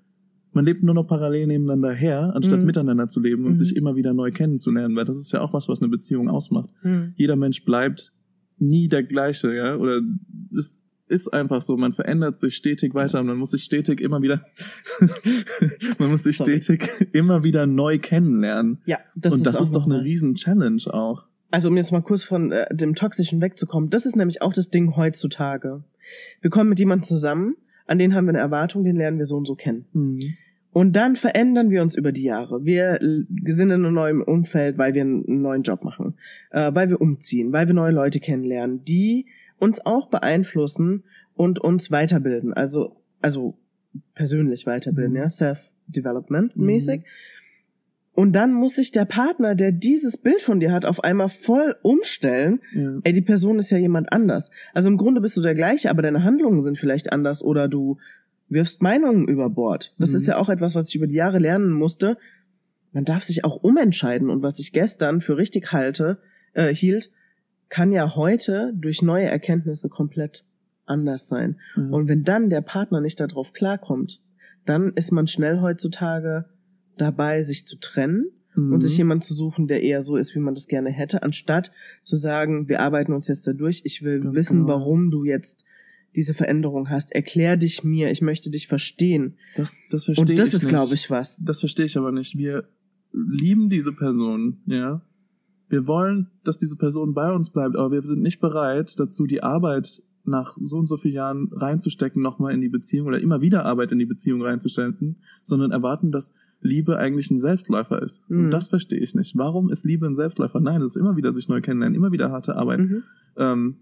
[0.53, 2.67] Man lebt nur noch parallel nebeneinander her, anstatt Mhm.
[2.67, 3.57] miteinander zu leben und Mhm.
[3.57, 6.71] sich immer wieder neu kennenzulernen, weil das ist ja auch was, was eine Beziehung ausmacht.
[6.83, 7.13] Mhm.
[7.17, 8.13] Jeder Mensch bleibt
[8.61, 10.01] nie der gleiche, ja, oder
[10.57, 14.23] es ist einfach so, man verändert sich stetig weiter und man muss sich stetig immer
[14.23, 14.47] wieder,
[15.99, 16.61] man muss sich Sorry.
[16.61, 18.79] stetig immer wieder neu kennenlernen.
[18.87, 21.27] Ja, das und ist das ist doch eine riesen Challenge auch.
[21.51, 24.69] Also um jetzt mal kurz von äh, dem Toxischen wegzukommen, das ist nämlich auch das
[24.71, 25.83] Ding heutzutage.
[26.41, 29.37] Wir kommen mit jemandem zusammen, an den haben wir eine Erwartung, den lernen wir so
[29.37, 29.87] und so kennen.
[30.73, 32.65] Und dann verändern wir uns über die Jahre.
[32.65, 36.15] Wir sind in einem neuen Umfeld, weil wir einen neuen Job machen,
[36.51, 39.27] äh, weil wir umziehen, weil wir neue Leute kennenlernen, die
[39.59, 41.03] uns auch beeinflussen
[41.35, 42.53] und uns weiterbilden.
[42.53, 43.59] Also, also
[44.15, 45.19] persönlich weiterbilden, Mhm.
[45.19, 46.67] ja, Self-Development Mhm.
[46.67, 47.05] mäßig.
[48.13, 51.77] Und dann muss sich der Partner, der dieses Bild von dir hat, auf einmal voll
[51.83, 52.61] umstellen.
[52.75, 52.99] Ja.
[53.05, 54.51] Ey, die Person ist ja jemand anders.
[54.75, 57.99] Also im Grunde bist du der gleiche, aber deine Handlungen sind vielleicht anders oder du
[58.51, 59.95] wirfst Meinungen über Bord.
[59.99, 60.17] Das Mhm.
[60.17, 62.19] ist ja auch etwas, was ich über die Jahre lernen musste.
[62.93, 66.19] Man darf sich auch umentscheiden und was ich gestern für richtig halte,
[66.53, 67.11] äh, hielt,
[67.69, 70.45] kann ja heute durch neue Erkenntnisse komplett
[70.87, 71.61] anders sein.
[71.77, 71.85] Ja.
[71.91, 74.21] Und wenn dann der Partner nicht darauf klarkommt,
[74.67, 76.47] dann ist man schnell heutzutage
[76.99, 78.73] dabei, sich zu trennen Mhm.
[78.73, 81.71] und sich jemand zu suchen, der eher so ist, wie man das gerne hätte, anstatt
[82.05, 84.69] zu sagen, wir arbeiten uns jetzt da durch, ich will Ganz wissen, genau.
[84.69, 85.65] warum du jetzt
[86.17, 87.13] diese Veränderung hast.
[87.13, 89.37] Erklär dich mir, ich möchte dich verstehen.
[89.57, 91.39] das, das verstehe Und das ich ist, glaube ich, was.
[91.43, 92.37] Das verstehe ich aber nicht.
[92.37, 92.65] Wir
[93.13, 95.03] lieben diese Person, ja.
[95.69, 99.43] Wir wollen, dass diese Person bei uns bleibt, aber wir sind nicht bereit dazu, die
[99.43, 103.65] Arbeit nach so und so vielen Jahren reinzustecken, nochmal in die Beziehung oder immer wieder
[103.65, 108.29] Arbeit in die Beziehung reinzustecken, sondern erwarten, dass Liebe eigentlich ein Selbstläufer ist.
[108.29, 108.45] Mhm.
[108.45, 109.37] Und das verstehe ich nicht.
[109.37, 110.61] Warum ist Liebe ein Selbstläufer?
[110.61, 113.03] Nein, es ist immer wieder sich neu kennenlernen, immer wieder harte Arbeit, Mhm.
[113.37, 113.77] ähm,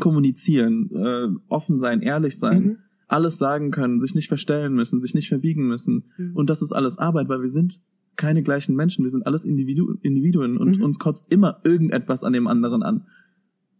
[0.00, 2.76] kommunizieren, äh, offen sein, ehrlich sein, Mhm.
[3.08, 6.04] alles sagen können, sich nicht verstellen müssen, sich nicht verbiegen müssen.
[6.16, 6.36] Mhm.
[6.36, 7.80] Und das ist alles Arbeit, weil wir sind
[8.16, 10.82] keine gleichen Menschen, wir sind alles Individu Individuen und Mhm.
[10.84, 13.04] uns kotzt immer irgendetwas an dem anderen an.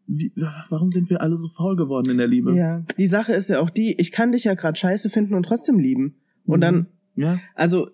[0.07, 0.33] Wie,
[0.69, 2.55] warum sind wir alle so faul geworden in der Liebe?
[2.55, 5.43] Ja, die Sache ist ja auch die, ich kann dich ja gerade scheiße finden und
[5.45, 6.17] trotzdem lieben.
[6.45, 6.61] Und Mhm.
[6.61, 7.41] dann, Ja.
[7.57, 7.89] also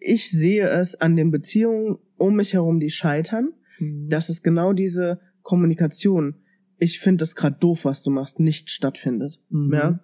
[0.00, 3.50] ich sehe es an den Beziehungen um mich herum, die scheitern.
[4.08, 6.34] Das ist genau diese Kommunikation.
[6.82, 9.40] Ich finde es gerade doof, was du machst, nicht stattfindet.
[9.50, 9.72] Mhm.
[9.72, 10.00] Ja?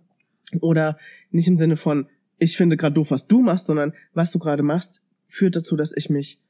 [0.61, 0.97] Oder
[1.33, 2.07] nicht im Sinne von,
[2.39, 5.93] ich finde gerade doof, was du machst, sondern was du gerade machst, führt dazu, dass
[5.97, 6.41] ich mich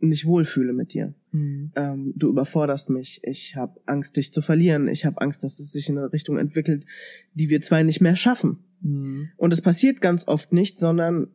[0.00, 1.12] nicht wohlfühle mit dir.
[1.32, 1.72] Mhm.
[1.74, 3.20] Ähm, du überforderst mich.
[3.24, 4.86] Ich habe Angst, dich zu verlieren.
[4.86, 6.86] Ich habe Angst, dass es sich in eine Richtung entwickelt,
[7.34, 8.60] die wir zwei nicht mehr schaffen.
[8.80, 9.30] Mhm.
[9.36, 11.26] Und es passiert ganz oft nicht, sondern,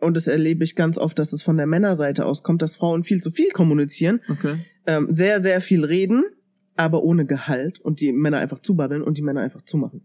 [0.00, 3.04] und das erlebe ich ganz oft, dass es von der Männerseite aus kommt, dass Frauen
[3.04, 4.58] viel zu viel kommunizieren, Okay.
[4.86, 6.24] ähm, sehr, sehr viel reden,
[6.76, 10.02] aber ohne Gehalt und die Männer einfach zubabbeln und die Männer einfach zumachen.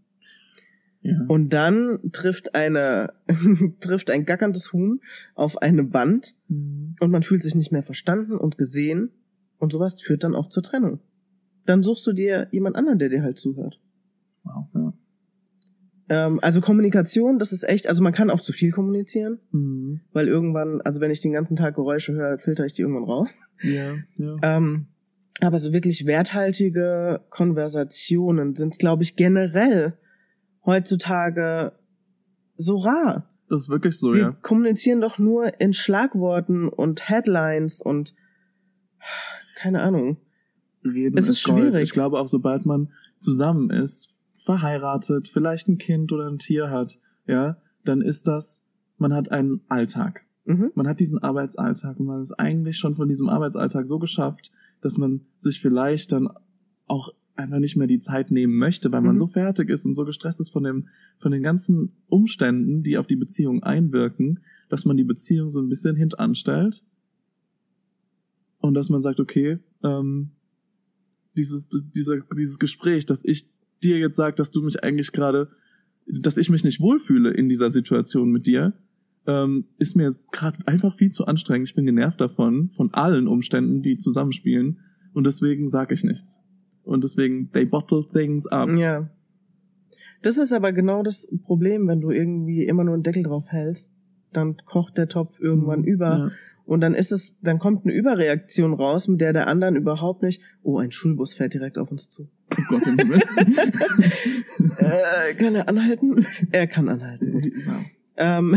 [1.02, 1.16] Ja.
[1.28, 3.14] Und dann trifft eine,
[3.80, 5.00] trifft ein gackerndes Huhn
[5.34, 6.96] auf eine Wand Mhm.
[7.00, 9.10] und man fühlt sich nicht mehr verstanden und gesehen
[9.58, 11.00] und sowas führt dann auch zur Trennung.
[11.64, 13.80] Dann suchst du dir jemand anderen, der dir halt zuhört.
[14.44, 14.66] Wow.
[14.74, 14.92] Ja.
[16.08, 20.00] Ähm, also Kommunikation, das ist echt, also man kann auch zu viel kommunizieren, Mhm.
[20.12, 23.36] weil irgendwann, also wenn ich den ganzen Tag Geräusche höre, filter ich die irgendwann raus.
[23.62, 23.94] Ja.
[24.16, 24.36] Ja.
[24.42, 24.86] Ähm,
[25.40, 29.94] aber so wirklich werthaltige Konversationen sind, glaube ich, generell
[30.64, 31.72] heutzutage
[32.56, 33.30] so rar.
[33.48, 34.36] Das ist wirklich so, Wir ja.
[34.42, 38.14] kommunizieren doch nur in Schlagworten und Headlines und
[39.56, 40.18] keine Ahnung.
[40.84, 41.58] Reden Es ist Gold.
[41.58, 41.82] schwierig.
[41.82, 46.98] Ich glaube auch, sobald man zusammen ist, verheiratet, vielleicht ein Kind oder ein Tier hat,
[47.26, 48.62] ja, dann ist das,
[48.98, 50.24] man hat einen Alltag.
[50.44, 50.70] Mhm.
[50.74, 54.50] Man hat diesen Arbeitsalltag und man ist eigentlich schon von diesem Arbeitsalltag so geschafft,
[54.80, 56.28] dass man sich vielleicht dann
[56.86, 59.18] auch einfach nicht mehr die Zeit nehmen möchte, weil man Mhm.
[59.18, 63.06] so fertig ist und so gestresst ist von dem, von den ganzen Umständen, die auf
[63.06, 66.84] die Beziehung einwirken, dass man die Beziehung so ein bisschen hintanstellt
[68.58, 70.32] und dass man sagt, okay, ähm,
[71.36, 73.48] dieses, dieser, dieses Gespräch, dass ich
[73.82, 75.48] dir jetzt sage, dass du mich eigentlich gerade,
[76.06, 78.74] dass ich mich nicht wohlfühle in dieser Situation mit dir,
[79.26, 81.68] ähm, ist mir jetzt gerade einfach viel zu anstrengend.
[81.68, 84.80] Ich bin genervt davon, von allen Umständen, die zusammenspielen.
[85.12, 86.42] Und deswegen sage ich nichts.
[86.82, 88.70] Und deswegen, they bottle things up.
[88.76, 89.10] Ja.
[90.22, 93.92] Das ist aber genau das Problem, wenn du irgendwie immer nur einen Deckel drauf hältst,
[94.32, 96.06] dann kocht der Topf irgendwann über.
[96.06, 96.30] Ja.
[96.66, 100.40] Und dann ist es, dann kommt eine Überreaktion raus, mit der der anderen überhaupt nicht,
[100.62, 102.28] oh, ein Schulbus fährt direkt auf uns zu.
[102.52, 103.20] Oh Gott im Himmel.
[104.78, 106.24] äh, kann er anhalten?
[106.52, 107.32] Er kann anhalten.
[107.32, 107.50] Gut.
[107.66, 107.84] Wow.
[108.16, 108.56] Ähm,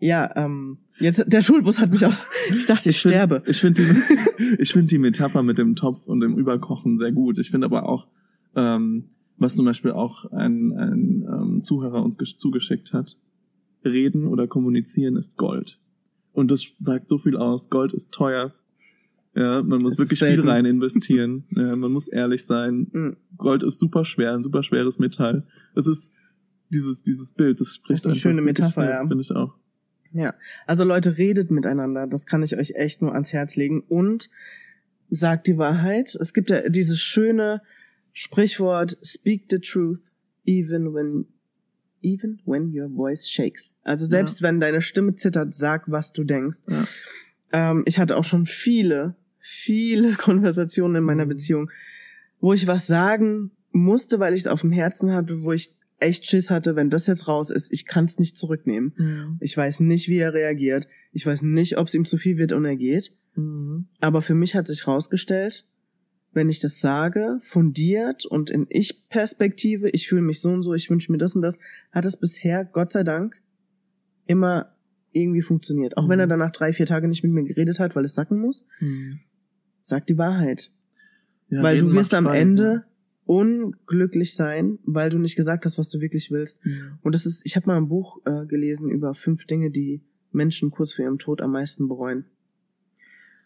[0.00, 3.42] ja, ähm, jetzt, der Schulbus hat mich aus, ich dachte, ich find- sterbe.
[3.46, 7.38] Ich finde die, ich find die Metapher mit dem Topf und dem Überkochen sehr gut.
[7.38, 8.08] Ich finde aber auch,
[8.56, 13.16] ähm, was zum Beispiel auch ein, ein ähm, Zuhörer uns gesch- zugeschickt hat,
[13.84, 15.78] reden oder kommunizieren ist Gold.
[16.32, 17.70] Und das sagt so viel aus.
[17.70, 18.52] Gold ist teuer.
[19.34, 20.48] Ja, man muss wirklich viel selten.
[20.48, 21.44] rein investieren.
[21.54, 22.88] ja, man muss ehrlich sein.
[22.92, 23.16] Mhm.
[23.36, 25.46] Gold ist super schwer, ein super schweres Metall.
[25.74, 26.12] Es ist
[26.68, 29.06] dieses, dieses Bild, das spricht Das ist eine einfach schöne Metapher, viel, ja.
[29.06, 29.54] Finde ich auch.
[30.12, 30.34] Ja,
[30.66, 32.06] also Leute, redet miteinander.
[32.06, 33.80] Das kann ich euch echt nur ans Herz legen.
[33.88, 34.28] Und
[35.10, 36.14] sagt die Wahrheit.
[36.20, 37.62] Es gibt ja dieses schöne
[38.12, 40.12] Sprichwort, speak the truth,
[40.46, 41.26] even when,
[42.02, 43.74] even when your voice shakes.
[43.82, 46.58] Also selbst wenn deine Stimme zittert, sag, was du denkst.
[46.68, 46.86] Ja.
[47.52, 51.30] Ähm, ich hatte auch schon viele, viele Konversationen in meiner Mhm.
[51.30, 51.70] Beziehung,
[52.40, 56.26] wo ich was sagen musste, weil ich es auf dem Herzen hatte, wo ich echt
[56.26, 58.92] Schiss hatte, wenn das jetzt raus ist, ich kann es nicht zurücknehmen.
[58.96, 59.36] Mhm.
[59.40, 60.86] Ich weiß nicht, wie er reagiert.
[61.12, 63.12] Ich weiß nicht, ob es ihm zu viel wird und er geht.
[63.34, 63.86] Mhm.
[64.00, 65.66] Aber für mich hat sich rausgestellt,
[66.32, 70.88] wenn ich das sage, fundiert und in Ich-Perspektive, ich fühle mich so und so, ich
[70.90, 71.58] wünsche mir das und das,
[71.90, 73.40] hat es bisher, Gott sei Dank,
[74.26, 74.74] immer
[75.12, 75.96] irgendwie funktioniert.
[75.96, 76.20] Auch wenn Mhm.
[76.20, 79.18] er danach drei, vier Tage nicht mit mir geredet hat, weil es sacken muss, Mhm.
[79.82, 80.70] sag die Wahrheit.
[81.48, 82.84] Ja, weil du wirst am frei, Ende ne?
[83.26, 86.64] Unglücklich sein, weil du nicht gesagt hast, was du wirklich willst.
[86.64, 86.98] Mhm.
[87.02, 90.02] Und das ist, ich habe mal ein Buch äh, gelesen über fünf Dinge, die
[90.32, 92.24] Menschen kurz vor ihrem Tod am meisten bereuen.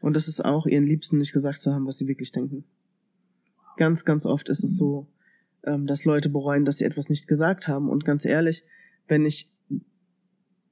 [0.00, 2.64] Und das ist auch, ihren Liebsten nicht gesagt zu haben, was sie wirklich denken.
[3.76, 5.08] Ganz, ganz oft ist es so,
[5.64, 7.88] ähm, dass Leute bereuen, dass sie etwas nicht gesagt haben.
[7.88, 8.64] Und ganz ehrlich,
[9.08, 9.50] wenn ich,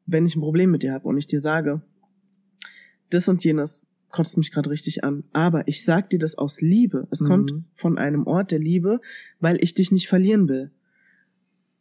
[0.06, 1.82] wenn ich ein Problem mit dir habe und ich dir sage,
[3.10, 7.08] das und jenes kotzt mich gerade richtig an, aber ich sag dir das aus Liebe.
[7.10, 7.26] Es Mhm.
[7.26, 9.00] kommt von einem Ort der Liebe,
[9.40, 10.70] weil ich dich nicht verlieren will.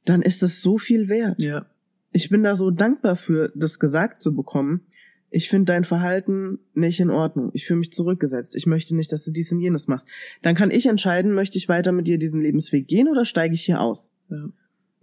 [0.05, 1.65] Dann ist es so viel wert Ja.
[2.11, 4.81] ich bin da so dankbar für, das gesagt zu bekommen.
[5.33, 7.51] Ich finde dein Verhalten nicht in Ordnung.
[7.53, 8.53] Ich fühle mich zurückgesetzt.
[8.55, 10.07] Ich möchte nicht, dass du dies und jenes machst.
[10.41, 13.63] Dann kann ich entscheiden, möchte ich weiter mit dir diesen Lebensweg gehen oder steige ich
[13.63, 14.11] hier aus?
[14.29, 14.49] Ja.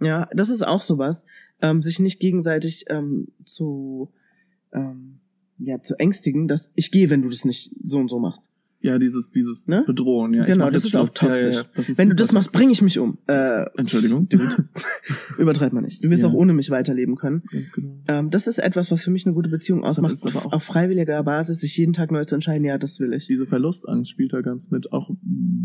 [0.01, 1.25] Ja, das ist auch sowas,
[1.63, 4.13] ähm, sich nicht gegenseitig ähm, zu,
[4.73, 5.21] ähm,
[5.59, 8.49] ja, zu ängstigen, dass ich gehe, wenn du das nicht so und so machst.
[8.81, 9.83] Ja, dieses, dieses Ne?
[9.85, 10.45] Bedrohen, ja.
[10.45, 11.09] Genau, das ist auch.
[11.21, 11.57] Ja, ja, toxisch.
[11.57, 11.63] ja.
[11.75, 13.19] Das ist wenn du das machst, bringe ich mich um.
[13.27, 14.29] Äh, Entschuldigung.
[14.29, 14.69] Dude,
[15.39, 16.05] übertreib mal nicht.
[16.05, 16.29] Du wirst Ja.
[16.29, 17.43] auch ohne mich weiterleben können.
[17.51, 17.99] Ganz genau.
[18.07, 20.15] Ähm, das ist etwas, was für mich eine gute Beziehung ausmacht.
[20.33, 23.27] auf freiwilliger Basis, sich jeden Tag neu zu entscheiden, ja, das will ich.
[23.27, 25.11] Diese Verlustangst spielt da ganz mit, auch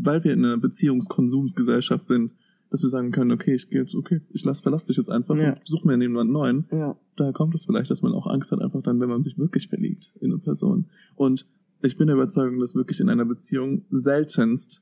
[0.02, 2.34] weil wir in einer Beziehungskonsumsgesellschaft sind,
[2.74, 5.36] dass wir sagen können, okay, ich gehe jetzt, okay, ich lass, verlass dich jetzt einfach
[5.38, 5.52] Ja.
[5.54, 6.66] und suche mir jemanden neuen.
[6.72, 6.98] Ja.
[7.16, 9.68] Daher kommt es vielleicht, dass man auch Angst hat, einfach dann, wenn man sich wirklich
[9.70, 10.86] verliebt in eine Person.
[11.16, 11.46] Und
[11.84, 14.82] ich bin der Überzeugung, dass wirklich in einer Beziehung seltenst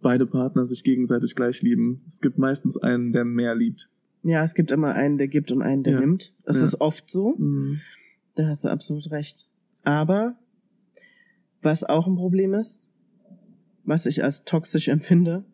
[0.00, 2.00] beide Partner sich gegenseitig gleich lieben.
[2.08, 3.90] Es gibt meistens einen, der mehr liebt.
[4.22, 6.00] ja, es gibt immer einen, der gibt und einen, der Ja.
[6.00, 6.32] nimmt.
[6.44, 6.64] Das Ja.
[6.64, 7.36] ist oft so.
[8.34, 9.50] Da hast du absolut recht.
[9.84, 10.36] Aber
[11.62, 12.86] was auch ein Problem ist,
[13.84, 15.44] was ich als toxisch empfinde,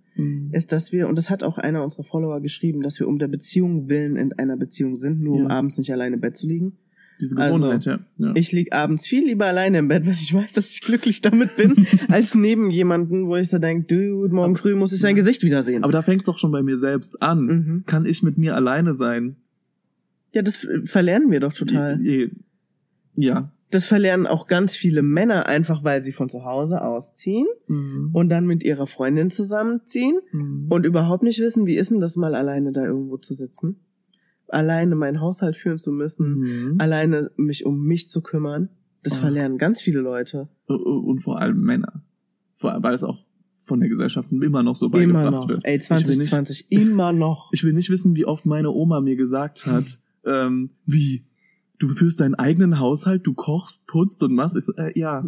[0.53, 3.29] ist, dass wir, und das hat auch einer unserer Follower geschrieben, dass wir um der
[3.29, 5.49] Beziehung willen in einer Beziehung sind, nur um Ja.
[5.51, 6.73] abends nicht alleine im Bett zu liegen.
[7.21, 8.01] Diese Also, Gewohnheit, ja.
[8.19, 8.33] ja.
[8.35, 11.57] Ich lieg abends viel lieber alleine im Bett, wenn ich weiß, dass ich glücklich damit
[11.57, 15.17] bin, als neben jemanden, wo ich so denke, dude, morgen Aber- früh muss ich sein
[15.17, 15.23] Ja.
[15.23, 15.83] Gesicht wiedersehen.
[15.85, 17.47] Aber da fängt es auch schon bei mir selbst an.
[17.47, 17.83] mhm.
[17.87, 19.37] Kann ich mit mir alleine sein?
[20.33, 22.01] Ja, das äh, verlernen wir doch total.
[22.03, 22.31] Je-
[23.15, 23.51] Ja.
[23.73, 28.11] Das verlernen auch ganz viele Männer einfach, weil sie von zu Hause ausziehen Mhm.
[28.13, 30.67] und dann mit ihrer Freundin zusammenziehen Mhm.
[30.69, 33.81] und überhaupt nicht wissen, wie ist denn das mal alleine da irgendwo zu sitzen?
[34.49, 36.39] Alleine meinen Haushalt führen zu müssen,
[36.73, 36.75] Mhm.
[36.81, 38.69] alleine mich um mich zu kümmern.
[39.03, 39.21] Das Ah.
[39.21, 40.49] verlernen ganz viele Leute.
[40.67, 42.05] Und vor allem Männer.
[42.55, 43.19] Vor allem, weil es auch
[43.57, 45.49] von der Gesellschaft immer noch so Immer beigebracht noch.
[45.49, 45.65] wird.
[45.65, 47.51] Ey, Ich will nicht- 2020, immer noch.
[47.55, 51.25] Ich will nicht wissen, wie oft meine Oma mir gesagt hat, ähm, wie,
[51.89, 54.57] du führst deinen eigenen Haushalt, du kochst, putzt und machst.
[54.57, 55.25] Ich so, äh, ja,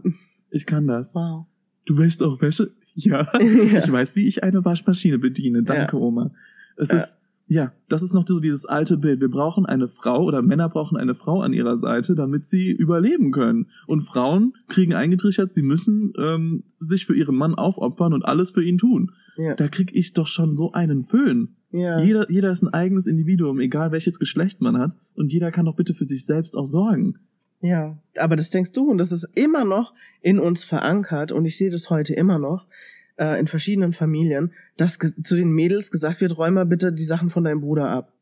[0.50, 1.14] ich kann das.
[1.14, 1.46] Wow.
[1.84, 2.72] Du wäschst auch Wäsche?
[2.94, 3.26] Ja.
[3.40, 3.80] Ja.
[3.80, 5.62] Ich weiß, wie ich eine Waschmaschine bediene.
[5.64, 6.30] Danke, Oma.
[6.76, 6.96] Es Ja.
[6.98, 9.20] ist, ja, das ist noch so dieses alte Bild.
[9.20, 13.32] Wir brauchen eine Frau oder Männer brauchen eine Frau an ihrer Seite, damit sie überleben
[13.32, 13.66] können.
[13.86, 18.64] Und Frauen kriegen eingetrichtert, sie müssen ähm, sich für ihren Mann aufopfern und alles für
[18.64, 19.12] ihn tun.
[19.36, 19.54] Ja.
[19.54, 21.56] Da krieg ich doch schon so einen Föhn.
[21.70, 22.00] ja.
[22.00, 24.96] Jeder, jeder ist ein eigenes Individuum, egal welches Geschlecht man hat.
[25.14, 27.18] Und jeder kann doch bitte für sich selbst auch sorgen.
[27.60, 31.56] Ja, aber das denkst du und das ist immer noch in uns verankert und ich
[31.56, 32.66] sehe das heute immer noch
[33.16, 37.30] äh, in verschiedenen Familien, dass zu den Mädels gesagt wird, räum mal bitte die Sachen
[37.30, 38.12] von deinem Bruder ab.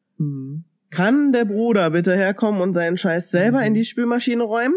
[0.91, 3.67] Kann der Bruder bitte herkommen und seinen Scheiß selber Mhm.
[3.67, 4.75] in die Spülmaschine räumen?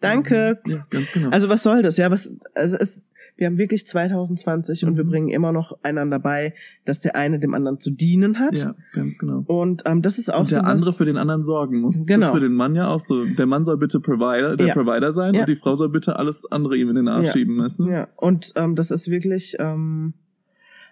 [0.00, 0.58] Danke.
[0.66, 1.30] Ja, ganz genau.
[1.30, 1.96] Also was soll das?
[1.96, 5.08] Ja, was also es wir haben wirklich 2020 und wir Mhm.
[5.10, 8.56] bringen immer noch einander bei, dass der eine dem anderen zu dienen hat.
[8.58, 9.44] ja, ganz genau.
[9.46, 12.06] Und ähm, das ist auch und der sowas- andere für den anderen sorgen muss.
[12.06, 12.20] Genau.
[12.20, 13.24] Das ist für den Mann ja auch so.
[13.24, 14.74] Der Mann soll bitte Provider, der Ja.
[14.74, 15.40] Provider sein Ja.
[15.40, 17.32] und die Frau soll bitte alles andere ihm in den Arsch Ja.
[17.32, 17.88] schieben, weißt du?
[17.90, 20.14] Ja, und ähm, das ist wirklich ähm,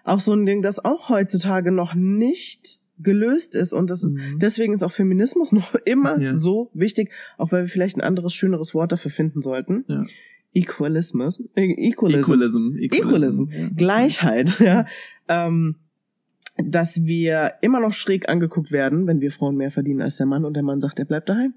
[0.03, 3.73] auch so ein Ding, das auch heutzutage noch nicht gelöst ist.
[3.73, 4.39] Und das ist Mhm.
[4.39, 6.35] deswegen ist auch Feminismus noch immer Ja.
[6.35, 9.83] so wichtig, auch weil wir vielleicht ein anderes, schöneres Wort dafür finden sollten.
[9.87, 10.03] Ja.
[10.55, 11.43] Equalismus.
[11.55, 12.31] Äh, Equalism.
[12.33, 12.77] Equalism.
[12.79, 13.43] Equalism.
[13.51, 13.69] Ja.
[13.75, 14.85] Gleichheit, ja.
[15.27, 15.75] Ähm,
[16.57, 20.45] dass wir immer noch schräg angeguckt werden, wenn wir Frauen mehr verdienen als der Mann
[20.45, 21.53] und der Mann sagt, er bleibt daheim.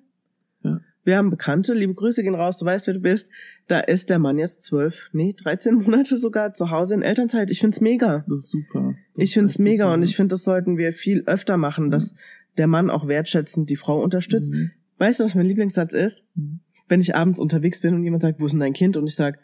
[0.64, 0.80] Ja.
[1.04, 3.30] Wir haben Bekannte, liebe Grüße gehen raus, du weißt, wer du bist.
[3.68, 7.50] Da ist der Mann jetzt zwölf, nee, 13 Monate sogar zu Hause in Elternzeit.
[7.50, 8.24] Ich find's mega.
[8.28, 8.94] Das ist super.
[9.14, 9.94] Das Ich find's mega super.
[9.94, 12.14] und ich finde, das sollten wir viel öfter machen, dass
[12.56, 14.52] der Mann auch wertschätzend die Frau unterstützt.
[14.52, 14.72] Mhm.
[14.98, 16.24] Weißt du, was mein Lieblingssatz ist?
[16.34, 16.58] Mhm.
[16.88, 18.96] Wenn ich abends unterwegs bin und jemand sagt, wo ist denn dein Kind?
[18.96, 19.38] Und ich sag,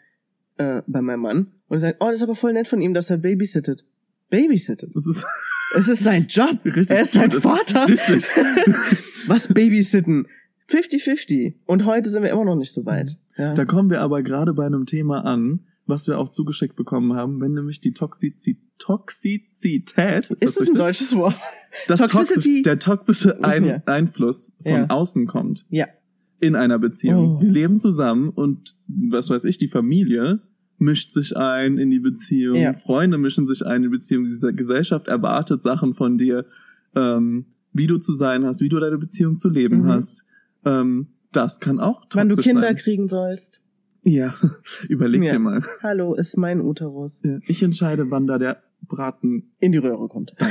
[0.57, 1.47] äh, bei meinem Mann.
[1.67, 3.83] Und er sagt, oh, das ist aber voll nett von ihm, dass er babysittet.
[4.29, 4.89] Babysittet.
[4.95, 5.23] Das ist,
[5.75, 6.59] Es ist sein Job.
[6.65, 7.31] Richtig er ist sein.
[7.31, 7.87] Vater.
[7.87, 8.23] Richtig.
[9.27, 10.27] Was Babysitten?
[10.69, 11.55] 50-50.
[11.65, 13.17] Und heute sind wir immer noch nicht so weit.
[13.37, 13.53] Ja.
[13.53, 17.39] Da kommen wir aber gerade bei einem Thema an, was wir auch zugeschickt bekommen haben,
[17.41, 21.35] wenn nämlich die Toxizi Toxizität, ist, ist es ein deutsches Wort?
[21.87, 22.33] das Toxicity?
[22.33, 23.81] toxisch, der toxische ein Ja.
[23.85, 24.85] Einfluss von Ja.
[24.89, 25.87] außen kommt Ja.
[26.39, 27.37] In einer Beziehung.
[27.37, 27.41] Oh.
[27.41, 30.39] Wir leben zusammen und was weiß ich, die Familie
[30.77, 32.73] mischt sich ein in die Beziehung, Ja.
[32.73, 36.45] Freunde mischen sich ein in die Beziehung, diese Gesellschaft erwartet Sachen von dir,
[36.95, 39.87] ähm, wie du zu sein hast, wie du deine Beziehung zu leben Mhm.
[39.87, 40.25] hast.
[40.65, 42.75] Ähm, das kann auch toxisch Wann du Kinder sein.
[42.75, 43.61] kriegen sollst.
[44.03, 44.35] Ja,
[44.89, 45.31] überleg Ja.
[45.33, 45.61] dir mal.
[45.81, 47.21] Hallo, ist mein Uterus.
[47.23, 47.39] Ja.
[47.47, 49.51] Ich entscheide, wann da der Braten.
[49.59, 50.35] In die Röhre kommt.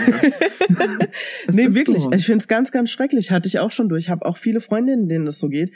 [1.53, 2.03] Nee, wirklich.
[2.03, 2.12] so.
[2.12, 3.31] Ich finde es ganz, ganz schrecklich.
[3.31, 4.09] Hatte ich auch schon durch.
[4.09, 5.70] Habe auch viele Freundinnen, denen das so geht.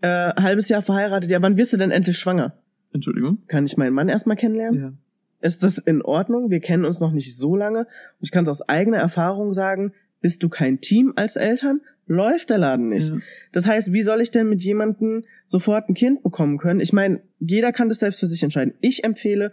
[0.00, 1.30] Äh, halbes Jahr verheiratet.
[1.30, 2.56] Ja, wann wirst du denn endlich schwanger?
[2.92, 3.38] Entschuldigung.
[3.48, 4.80] Kann ich meinen Mann erstmal kennenlernen?
[4.80, 4.92] Ja.
[5.40, 6.50] Ist das in Ordnung?
[6.50, 7.80] Wir kennen uns noch nicht so lange.
[7.80, 7.86] Und
[8.20, 12.58] ich kann es aus eigener Erfahrung sagen, bist du kein Team als Eltern, läuft der
[12.58, 13.08] Laden nicht.
[13.08, 13.16] Ja.
[13.50, 16.80] Das heißt, wie soll ich denn mit jemandem sofort ein Kind bekommen können?
[16.80, 18.74] Ich meine, jeder kann das selbst für sich entscheiden.
[18.80, 19.52] Ich empfehle,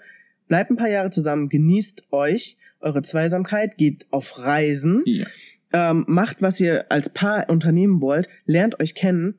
[0.49, 5.25] bleibt ein paar Jahre zusammen, genießt euch, eure Zweisamkeit, geht auf Reisen, ja.
[5.71, 9.35] ähm, macht, was ihr als Paar unternehmen wollt, lernt euch kennen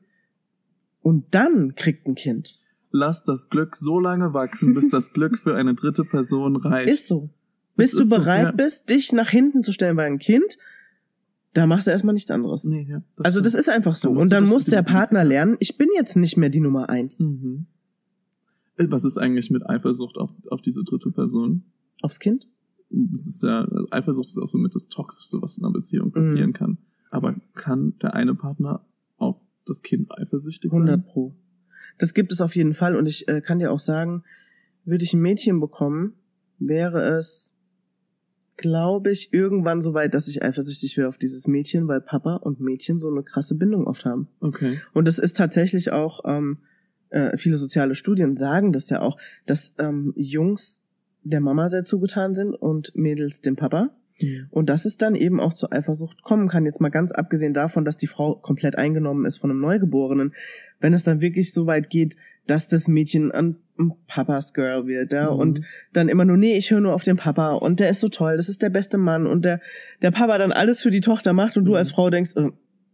[1.03, 2.59] und dann kriegt ein Kind.
[2.89, 6.89] Lasst das Glück so lange wachsen, bis das Glück für eine dritte Person reicht.
[6.91, 7.29] Ist so.
[7.75, 8.51] Bis du ist so, bereit ja.
[8.51, 10.57] bist, dich nach hinten zu stellen bei einem Kind,
[11.53, 12.63] da machst du erstmal nichts anderes.
[12.63, 13.59] Nee, ja, das also das stimmt.
[13.61, 14.13] ist einfach so.
[14.13, 17.19] Da Und dann muss der Partner lernen, ich bin jetzt nicht mehr die Nummer eins.
[17.19, 17.65] Mhm.
[18.89, 21.63] Was ist eigentlich mit Eifersucht auf, auf diese dritte Person?
[22.01, 22.47] Aufs Kind?
[22.89, 26.49] Das ist ja, Eifersucht ist auch so mit das Toxischste, was in einer Beziehung passieren
[26.49, 26.53] Mhm.
[26.53, 26.77] kann.
[27.09, 28.85] Aber kann der eine Partner
[29.17, 30.81] auf das Kind eifersüchtig sein?
[30.87, 31.35] 100 pro.
[31.99, 34.23] Das gibt es auf jeden Fall und ich äh, kann dir auch sagen,
[34.85, 36.13] würde ich ein Mädchen bekommen,
[36.57, 37.53] wäre es,
[38.57, 42.59] glaube ich, irgendwann so weit, dass ich eifersüchtig wäre auf dieses Mädchen, weil Papa und
[42.59, 44.27] Mädchen so eine krasse Bindung oft haben.
[44.39, 44.79] Okay.
[44.93, 46.59] Und es ist tatsächlich auch, ähm,
[47.11, 50.81] äh, viele soziale Studien sagen das ja auch, dass ähm, Jungs
[51.23, 53.91] der Mama sehr zugetan sind und Mädels dem Papa.
[54.51, 56.63] Und dass es dann eben auch zur Eifersucht kommen kann.
[56.65, 60.35] Jetzt mal ganz abgesehen davon, dass die Frau komplett eingenommen ist von einem Neugeborenen.
[60.79, 63.55] Wenn es dann wirklich so weit geht, dass das Mädchen ein
[64.05, 65.39] Papas Girl wird, ja, Mhm.
[65.39, 68.09] und dann immer nur, nee, ich höre nur auf den Papa und der ist so
[68.09, 69.59] toll, das ist der beste Mann und der,
[70.03, 71.77] der Papa dann alles für die Tochter macht und du Mhm.
[71.77, 72.51] als Frau denkst, äh,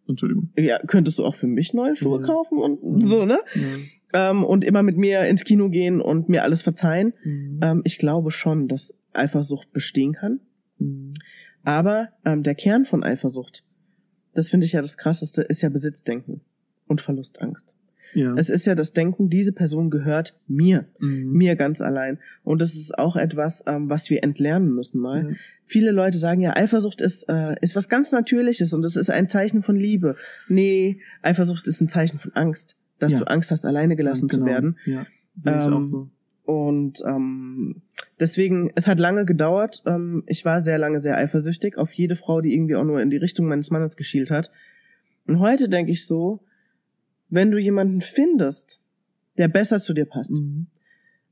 [0.08, 0.50] Entschuldigung.
[0.58, 2.24] ja, könntest du auch für mich neue Schuhe Mhm.
[2.24, 3.02] kaufen und Mhm.
[3.08, 3.39] so, ne?
[3.56, 4.32] Ja.
[4.32, 7.13] Ähm, und immer mit mir ins Kino gehen und mir alles verzeihen.
[7.24, 7.60] Mhm.
[7.62, 10.39] Ähm, ich glaube schon, dass Eifersucht bestehen kann.
[10.80, 11.13] Mhm.
[11.63, 13.63] Aber ähm, der Kern von Eifersucht,
[14.34, 16.41] das finde ich ja das Krasseste, ist ja Besitzdenken
[16.88, 17.76] und Verlustangst.
[18.13, 18.34] Ja.
[18.36, 21.32] Es ist ja das Denken, diese Person gehört mir, Mhm.
[21.34, 22.20] mir ganz allein.
[22.43, 25.30] Und das ist auch etwas, ähm, was wir entlernen müssen mal.
[25.32, 25.36] Ja.
[25.65, 29.28] Viele Leute sagen ja, Eifersucht ist, äh, ist was ganz Natürliches und es ist ein
[29.30, 30.15] Zeichen von Liebe.
[30.48, 33.20] Nee, Eifersucht ist ein Zeichen von Angst, dass Ja.
[33.20, 34.52] du Angst hast, alleine gelassen Ganz zu genau.
[34.52, 34.78] werden.
[34.86, 35.06] Ja.
[35.36, 36.10] Sehe ich Ähm, auch so.
[36.46, 37.82] Und ähm,
[38.22, 39.84] deswegen, es hat lange gedauert.
[39.86, 43.10] Ähm, ich war sehr lange sehr eifersüchtig auf jede Frau, die irgendwie auch nur in
[43.10, 44.50] die Richtung meines Mannes geschielt hat.
[45.28, 46.39] Und heute denke ich so,
[47.30, 48.82] wenn du jemanden findest,
[49.38, 50.68] der besser zu dir passt, Mhm.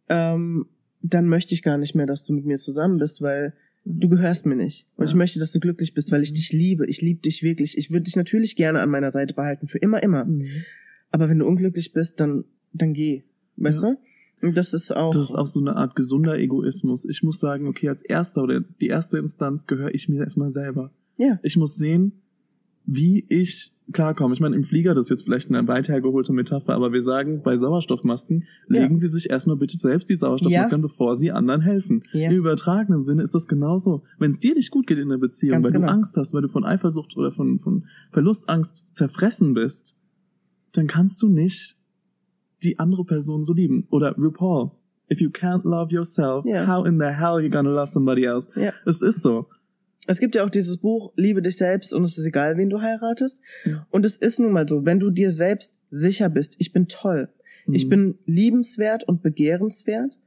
[0.10, 0.66] ähm,
[1.02, 3.54] dann möchte ich gar nicht mehr, dass du mit mir zusammen bist, weil
[3.86, 4.88] du gehörst mir nicht.
[4.98, 5.10] Und Ja.
[5.12, 6.36] ich möchte, dass du glücklich bist, weil ich Mhm.
[6.36, 6.86] dich liebe.
[6.88, 7.78] Ich liebe dich wirklich.
[7.78, 10.26] Ich würde dich natürlich gerne an meiner Seite behalten, für immer, immer.
[10.26, 10.48] Mhm.
[11.12, 13.24] Aber wenn du unglücklich bist, dann, dann geh.
[13.58, 13.92] Weißt Ja.
[14.42, 14.48] du?
[14.48, 15.14] Und das ist auch.
[15.14, 17.06] Das ist auch so eine Art gesunder Egoismus.
[17.06, 20.92] Ich muss sagen, okay, als erster oder die erste Instanz gehöre ich mir erstmal selber.
[21.18, 21.40] ja.
[21.44, 22.12] Ich muss sehen,
[22.86, 24.34] wie ich klarkomme.
[24.34, 27.41] Ich meine, im Flieger, das ist jetzt vielleicht eine weit hergeholte Metapher, aber wir sagen,
[27.43, 28.82] bei Sauerstoffmasken Ja.
[28.82, 30.82] legen Sie sich erstmal bitte selbst die Sauerstoffmaske Ja.
[30.82, 32.04] bevor Sie anderen helfen.
[32.12, 32.30] Ja.
[32.30, 34.04] Im übertragenen Sinne ist das genauso.
[34.17, 35.88] Wenn es dir nicht gut geht in der Beziehung, Ganz weil genau.
[35.88, 39.95] du Angst hast, weil du von Eifersucht oder von, von Verlustangst zerfressen bist,
[40.71, 41.78] dann kannst du nicht
[42.63, 43.86] die andere Person so lieben.
[43.91, 44.71] Oder RuPaul.
[45.12, 46.65] If you can't love yourself, Ja.
[46.67, 48.50] how in the hell are you gonna love somebody else?
[48.60, 48.71] Ja.
[48.88, 49.45] Es ist so.
[50.08, 52.82] Es gibt ja auch dieses Buch, Liebe dich selbst und es ist egal, wen du
[52.82, 53.41] heiratest.
[53.63, 53.88] Ja.
[53.89, 57.30] Und es ist nun mal so, wenn du dir selbst sicher bist, ich bin toll,
[57.72, 57.89] ich Mhm.
[57.89, 60.18] bin liebenswert und begehrenswert,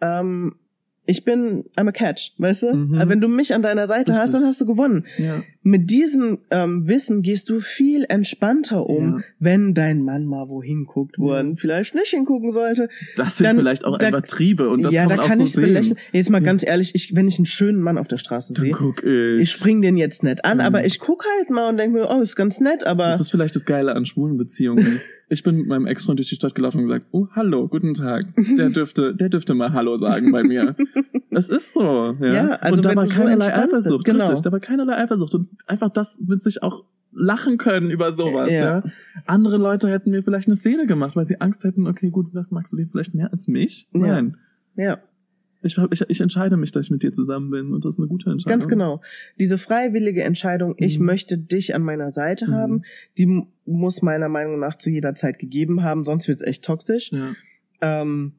[0.00, 0.56] ähm,
[1.04, 2.74] ich bin, I'm a catch, weißt du?
[2.74, 2.94] Mhm.
[2.98, 4.40] Aber Wenn du mich an deiner Seite hast, Richtig.
[4.40, 5.04] dann hast du gewonnen.
[5.18, 5.42] Ja.
[5.64, 9.24] Mit diesem ähm, Wissen gehst du viel entspannter um, Ja.
[9.40, 11.40] wenn dein Mann mal wohin guckt, wo Ja.
[11.40, 12.88] er vielleicht nicht hingucken sollte.
[13.16, 15.38] Das sind Dann- vielleicht auch da- einfach Triebe und das ja, kann da man kann
[15.40, 15.68] auch ich so sehen.
[15.70, 15.98] belächeln.
[16.12, 19.40] Jetzt mal ganz ehrlich, ich, wenn ich einen schönen Mann auf der Straße sehe, ich.
[19.40, 20.60] ich spring den jetzt nicht an, Mhm.
[20.64, 23.30] aber ich guck halt mal und denke mir, oh, ist ganz nett, aber das ist
[23.30, 25.00] vielleicht das Geile an schwulen Beziehungen.
[25.32, 28.24] Ich bin mit meinem Ex-Freund durch die Stadt gelaufen und gesagt, oh, hallo, guten Tag.
[28.58, 30.76] Der dürfte, der dürfte mal Hallo sagen bei mir.
[31.34, 32.32] Es ist so, ja.
[32.34, 34.24] Ja, also und da war so keinerlei bist, Eifersucht, genau.
[34.26, 34.42] richtig.
[34.42, 38.60] Da war keinerlei Eifersucht und einfach das mit sich auch lachen können über sowas, Ja.
[38.60, 38.82] ja.
[39.24, 42.74] Andere Leute hätten mir vielleicht eine Szene gemacht, weil sie Angst hätten, okay, gut, magst
[42.74, 43.88] du den vielleicht mehr als mich?
[43.94, 44.00] Ja.
[44.00, 44.36] Nein.
[44.76, 44.98] Ja,
[45.62, 48.08] Ich, ich, ich entscheide mich, dass ich mit dir zusammen bin und das ist eine
[48.08, 48.58] gute Entscheidung.
[48.58, 49.00] ganz genau.
[49.38, 51.06] Diese freiwillige Entscheidung, ich Mhm.
[51.06, 52.52] möchte dich an meiner Seite Mhm.
[52.54, 52.82] haben,
[53.18, 57.12] die muss meiner Meinung nach zu jeder Zeit gegeben haben, sonst wird's echt toxisch.
[57.12, 57.34] Ja.
[57.80, 58.34] Ähm,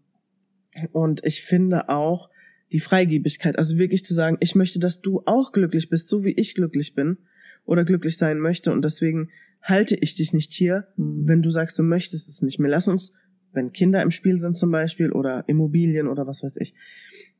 [0.91, 2.29] und ich finde auch
[2.71, 6.31] die Freigebigkeit, also wirklich zu sagen, ich möchte, dass du auch glücklich bist, so wie
[6.33, 7.17] ich glücklich bin
[7.65, 8.71] oder glücklich sein möchte.
[8.71, 9.29] Und deswegen
[9.61, 11.27] halte ich dich nicht hier, Mhm.
[11.27, 12.71] wenn du sagst, du möchtest es nicht mehr.
[12.71, 13.11] Lass uns,
[13.53, 16.73] wenn Kinder im Spiel sind zum Beispiel oder Immobilien oder was weiß ich,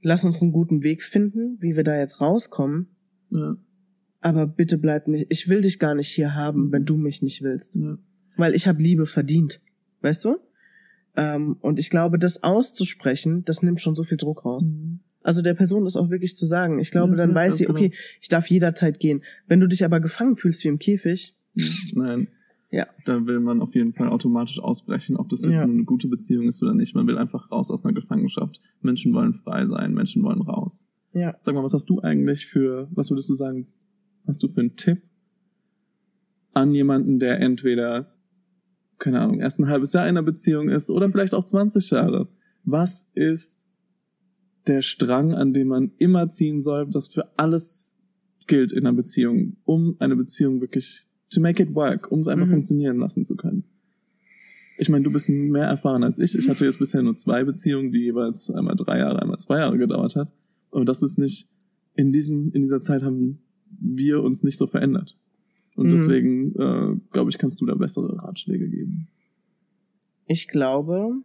[0.04, 2.88] lass uns einen guten Weg finden, wie wir da jetzt rauskommen.
[3.32, 3.58] ja.
[4.26, 7.42] Aber bitte bleib nicht, ich will dich gar nicht hier haben, wenn du mich nicht
[7.42, 7.76] willst.
[7.76, 7.98] Ja.
[8.38, 9.60] Weil ich habe Liebe verdient.
[10.00, 10.38] Weißt du?
[11.18, 14.72] Ähm, und ich glaube, das auszusprechen, das nimmt schon so viel Druck raus.
[14.72, 15.02] Mhm.
[15.24, 16.80] Also der Person ist auch wirklich zu sagen.
[16.80, 17.78] Ich glaube, Ja, dann weiß sie, genau.
[17.78, 17.92] okay,
[18.22, 19.24] ich darf jederzeit gehen.
[19.48, 21.36] Wenn du dich aber gefangen fühlst wie im Käfig,
[21.94, 22.30] Nein.
[22.74, 22.88] Ja.
[23.06, 25.62] Da will man auf jeden Fall automatisch ausbrechen, ob das jetzt Ja.
[25.62, 26.96] eine gute Beziehung ist oder nicht.
[26.96, 28.60] Man will einfach raus aus einer Gefangenschaft.
[28.82, 30.88] Menschen wollen frei sein, Menschen wollen raus.
[31.14, 33.68] ja, Sag mal, was hast du eigentlich für, was würdest du sagen,
[34.26, 35.04] hast du für einen Tipp
[36.54, 38.16] an jemanden, der entweder,
[38.98, 42.28] keine Ahnung, erst ein halbes Jahr in einer Beziehung ist oder vielleicht auch 20 Jahre?
[42.64, 43.68] Was ist
[44.66, 47.96] der Strang, an dem man immer ziehen soll, das für alles
[48.48, 52.46] gilt in einer Beziehung, um eine Beziehung wirklich to make it work, um es einfach
[52.48, 52.52] Mhm.
[52.52, 53.64] funktionieren lassen zu können?
[54.78, 56.36] Ich meine, du bist mehr erfahren als ich.
[56.38, 59.78] Ich hatte jetzt bisher nur zwei Beziehungen, die jeweils einmal drei Jahre, einmal zwei Jahre
[59.78, 60.32] gedauert hat.
[60.72, 61.48] Aber das ist nicht,
[61.96, 63.40] in diesen, in dieser Zeit haben
[63.80, 65.16] wir uns nicht so verändert.
[65.76, 65.92] Und Mhm.
[65.92, 69.08] deswegen, äh, glaube ich, kannst du da bessere Ratschläge geben.
[70.26, 71.22] ich glaube,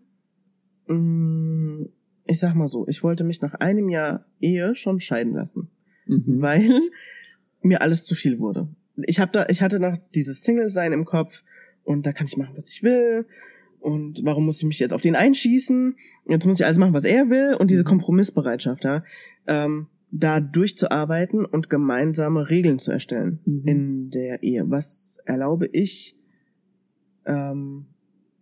[0.89, 1.87] mh,
[2.27, 5.69] ich sag mal so, ich wollte mich nach einem Jahr Ehe schon scheiden lassen,
[6.07, 6.41] Mhm.
[6.43, 6.71] weil
[7.63, 8.69] mir alles zu viel wurde.
[9.07, 11.43] Ich hab da, ich hatte noch dieses Single-Sein im Kopf
[11.85, 13.27] und da kann ich machen, was ich will.
[13.81, 15.95] Und warum muss ich mich jetzt auf den einschießen?
[16.27, 17.55] Jetzt muss ich alles machen, was er will.
[17.55, 17.89] Und diese Mhm.
[17.89, 19.05] Kompromissbereitschaft, ja,
[19.47, 23.63] ähm, da durchzuarbeiten und gemeinsame Regeln zu erstellen Mhm.
[23.67, 24.69] in der Ehe.
[24.71, 26.17] Was erlaube ich?
[27.27, 27.87] Ähm,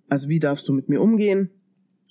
[0.09, 1.50] also wie darfst du mit mir umgehen?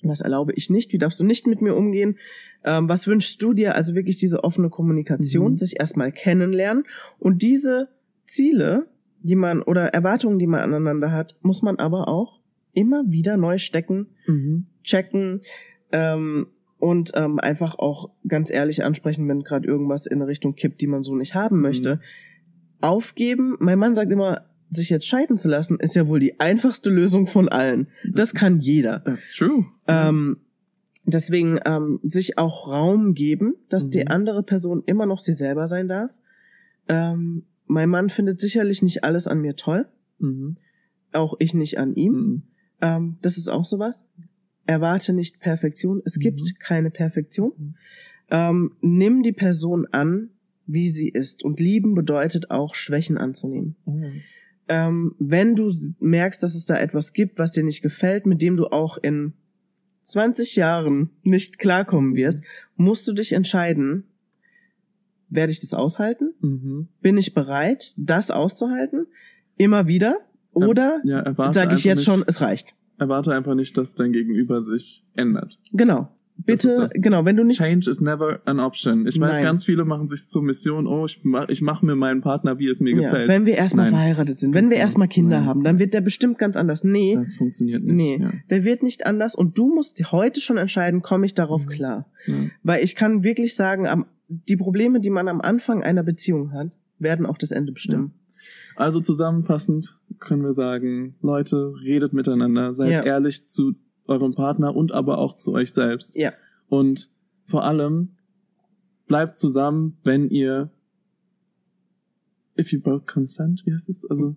[0.02, 0.92] Was erlaube ich nicht?
[0.92, 2.18] Wie darfst du nicht mit mir umgehen?
[2.64, 3.74] Ähm, was wünschst du dir?
[3.74, 5.58] Also wirklich diese offene Kommunikation, Mhm.
[5.58, 6.84] sich erstmal kennenlernen
[7.18, 7.88] und diese
[8.26, 8.86] Ziele,
[9.22, 12.40] die man oder Erwartungen, die man aneinander hat, muss man aber auch
[12.72, 14.66] immer wieder neu stecken, Mhm.
[14.82, 15.40] checken
[15.92, 16.46] ähm,
[16.78, 20.86] und ähm, einfach auch ganz ehrlich ansprechen, wenn gerade irgendwas in eine Richtung kippt, die
[20.86, 22.00] man so nicht haben möchte.
[22.82, 23.56] Aufgeben.
[23.58, 27.26] Mein Mann sagt immer, sich jetzt scheiden zu lassen, ist ja wohl die einfachste Lösung
[27.26, 27.88] von allen.
[28.12, 29.02] Das kann jeder.
[29.04, 29.64] That's true.
[29.88, 30.38] Ähm,
[31.04, 33.90] deswegen ähm, sich auch Raum geben, dass Mhm.
[33.92, 36.12] die andere Person immer noch sie selber sein darf.
[36.88, 39.86] Ähm, mein Mann findet sicherlich nicht alles an mir toll,
[40.18, 40.56] Mhm.
[41.12, 42.12] auch ich nicht an ihm.
[42.12, 42.42] Mhm.
[42.80, 44.08] Ähm, das ist auch sowas.
[44.66, 46.02] Erwarte nicht Perfektion.
[46.04, 46.20] Es Mhm.
[46.20, 47.52] gibt keine Perfektion.
[47.56, 47.74] Mhm.
[48.30, 50.30] Ähm, nimm die Person an,
[50.66, 51.44] wie sie ist.
[51.44, 53.76] Und lieben bedeutet auch Schwächen anzunehmen.
[53.86, 54.20] Mhm.
[54.68, 58.56] Ähm, wenn du merkst, dass es da etwas gibt, was dir nicht gefällt, mit dem
[58.56, 59.32] du auch in
[60.02, 62.42] 20 Jahren nicht klarkommen wirst,
[62.76, 64.04] musst du dich entscheiden,
[65.28, 66.32] werde ich das aushalten?
[66.40, 66.88] Mhm.
[67.00, 69.06] Bin ich bereit, das auszuhalten?
[69.56, 70.18] Immer wieder?
[70.52, 72.74] Oder Ja, sage ich jetzt nicht, schon, es reicht?
[72.98, 75.58] Erwarte einfach nicht, dass dein Gegenüber sich ändert.
[75.72, 76.08] Genau.
[76.38, 76.92] Bitte, ist das.
[76.92, 79.06] genau, wenn du nicht Change is never an option.
[79.06, 79.42] Ich weiß, Nein.
[79.42, 82.68] ganz viele machen sich zur Mission, oh, ich mach, ich mach mir meinen Partner, wie
[82.68, 83.28] es mir Ja, gefällt.
[83.28, 84.82] wenn wir erstmal verheiratet sind, Ganz wenn wir genau.
[84.84, 85.46] erstmal Kinder Nein.
[85.46, 86.84] haben, dann wird der bestimmt ganz anders.
[86.84, 87.94] Nee, das funktioniert nicht.
[87.96, 88.32] nee, Ja.
[88.50, 91.70] der wird nicht anders und du musst heute schon entscheiden, komme ich darauf Mhm.
[91.70, 92.06] klar.
[92.26, 92.34] Ja.
[92.62, 96.76] Weil ich kann wirklich sagen, am, die Probleme, die man am Anfang einer Beziehung hat,
[96.98, 98.12] werden auch das Ende bestimmen.
[98.76, 103.02] Also zusammenfassend können wir sagen, Leute, redet miteinander, seid Ja.
[103.02, 103.74] ehrlich zu
[104.06, 106.16] eurem Partner und aber auch zu euch selbst.
[106.16, 106.32] Ja.
[106.68, 107.10] Und
[107.44, 108.16] vor allem
[109.06, 110.70] bleibt zusammen, wenn ihr
[112.58, 114.04] if you both consent, wie heißt es?
[114.08, 114.36] Also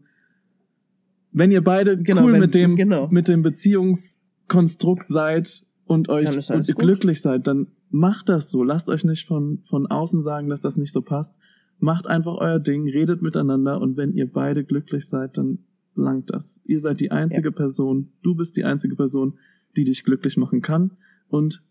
[1.32, 3.08] wenn ihr beide Genau, cool wenn- mit dem genau.
[3.10, 8.64] mit dem Beziehungskonstrukt seid und euch und glücklich seid, dann macht das so.
[8.64, 11.38] Lasst euch nicht von von außen sagen, dass das nicht so passt.
[11.80, 15.60] Macht einfach euer Ding, redet miteinander und wenn ihr beide glücklich seid, dann
[15.96, 16.62] langt das.
[16.66, 19.38] Ihr seid die einzige Person, du bist die einzige Person,
[19.76, 20.92] die dich glücklich machen kann
[21.30, 21.64] und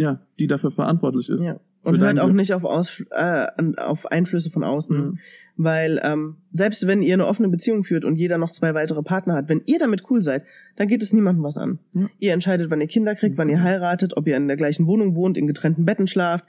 [0.00, 1.46] ja, die dafür verantwortlich ist.
[1.46, 1.60] Ja.
[1.82, 2.36] Und hört auch Glück.
[2.36, 3.46] nicht auf, Aus, äh,
[3.76, 4.96] auf Einflüsse von außen.
[4.96, 5.18] Mhm.
[5.56, 9.34] Weil ähm, selbst wenn ihr eine offene Beziehung führt und jeder noch zwei weitere Partner
[9.34, 10.44] hat, wenn ihr damit cool seid,
[10.76, 11.78] dann geht es niemandem was an.
[11.92, 12.08] Ja.
[12.18, 15.16] Ihr entscheidet, wann ihr Kinder kriegt, wann ihr heiratet, ob ihr in der gleichen Wohnung
[15.16, 16.46] wohnt, in getrennten Betten schlaft,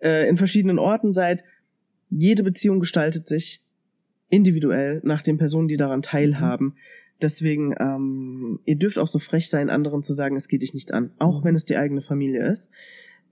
[0.00, 1.44] äh, in verschiedenen Orten seid.
[2.08, 3.62] Jede Beziehung gestaltet sich
[4.30, 6.74] individuell nach den Personen, die daran teilhaben.
[7.22, 10.90] Deswegen, ähm, ihr dürft auch so frech sein, anderen zu sagen, es geht dich nichts
[10.92, 11.44] an, auch Mhm.
[11.44, 12.70] wenn es die eigene Familie ist.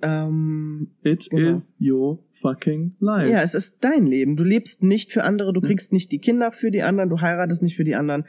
[0.00, 1.50] Ähm, It Genau.
[1.52, 3.30] is your fucking life.
[3.30, 4.36] ja, es ist dein Leben.
[4.36, 7.62] Du lebst nicht für andere, du kriegst nicht die Kinder für die anderen, du heiratest
[7.62, 8.24] nicht für die anderen.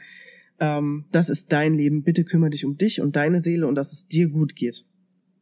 [0.60, 2.04] Ähm, das ist dein Leben.
[2.04, 4.84] Bitte kümmere dich um dich und deine Seele und dass es dir gut geht.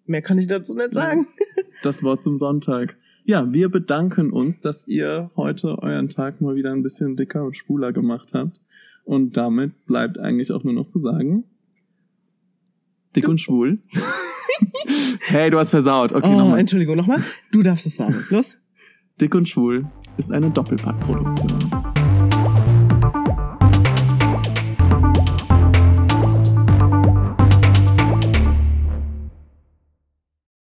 [0.06, 1.26] Mehr kann ich dazu nicht sagen.
[1.82, 2.96] Das Wort zum Sonntag.
[3.24, 7.56] Ja, wir bedanken uns, dass ihr heute euren Tag mal wieder ein bisschen dicker und
[7.56, 8.60] schwuler gemacht habt.
[9.04, 11.44] Und damit bleibt eigentlich auch nur noch zu sagen.
[13.14, 13.78] Dick und schwul.
[15.20, 16.12] hey, du hast versaut.
[16.12, 16.60] Okay, oh, nochmal.
[16.60, 17.22] Entschuldigung, nochmal.
[17.50, 18.24] Du darfst es sagen.
[18.30, 18.58] Los.
[19.20, 19.86] Dick und schwul
[20.16, 21.91] ist eine Doppelpackproduktion.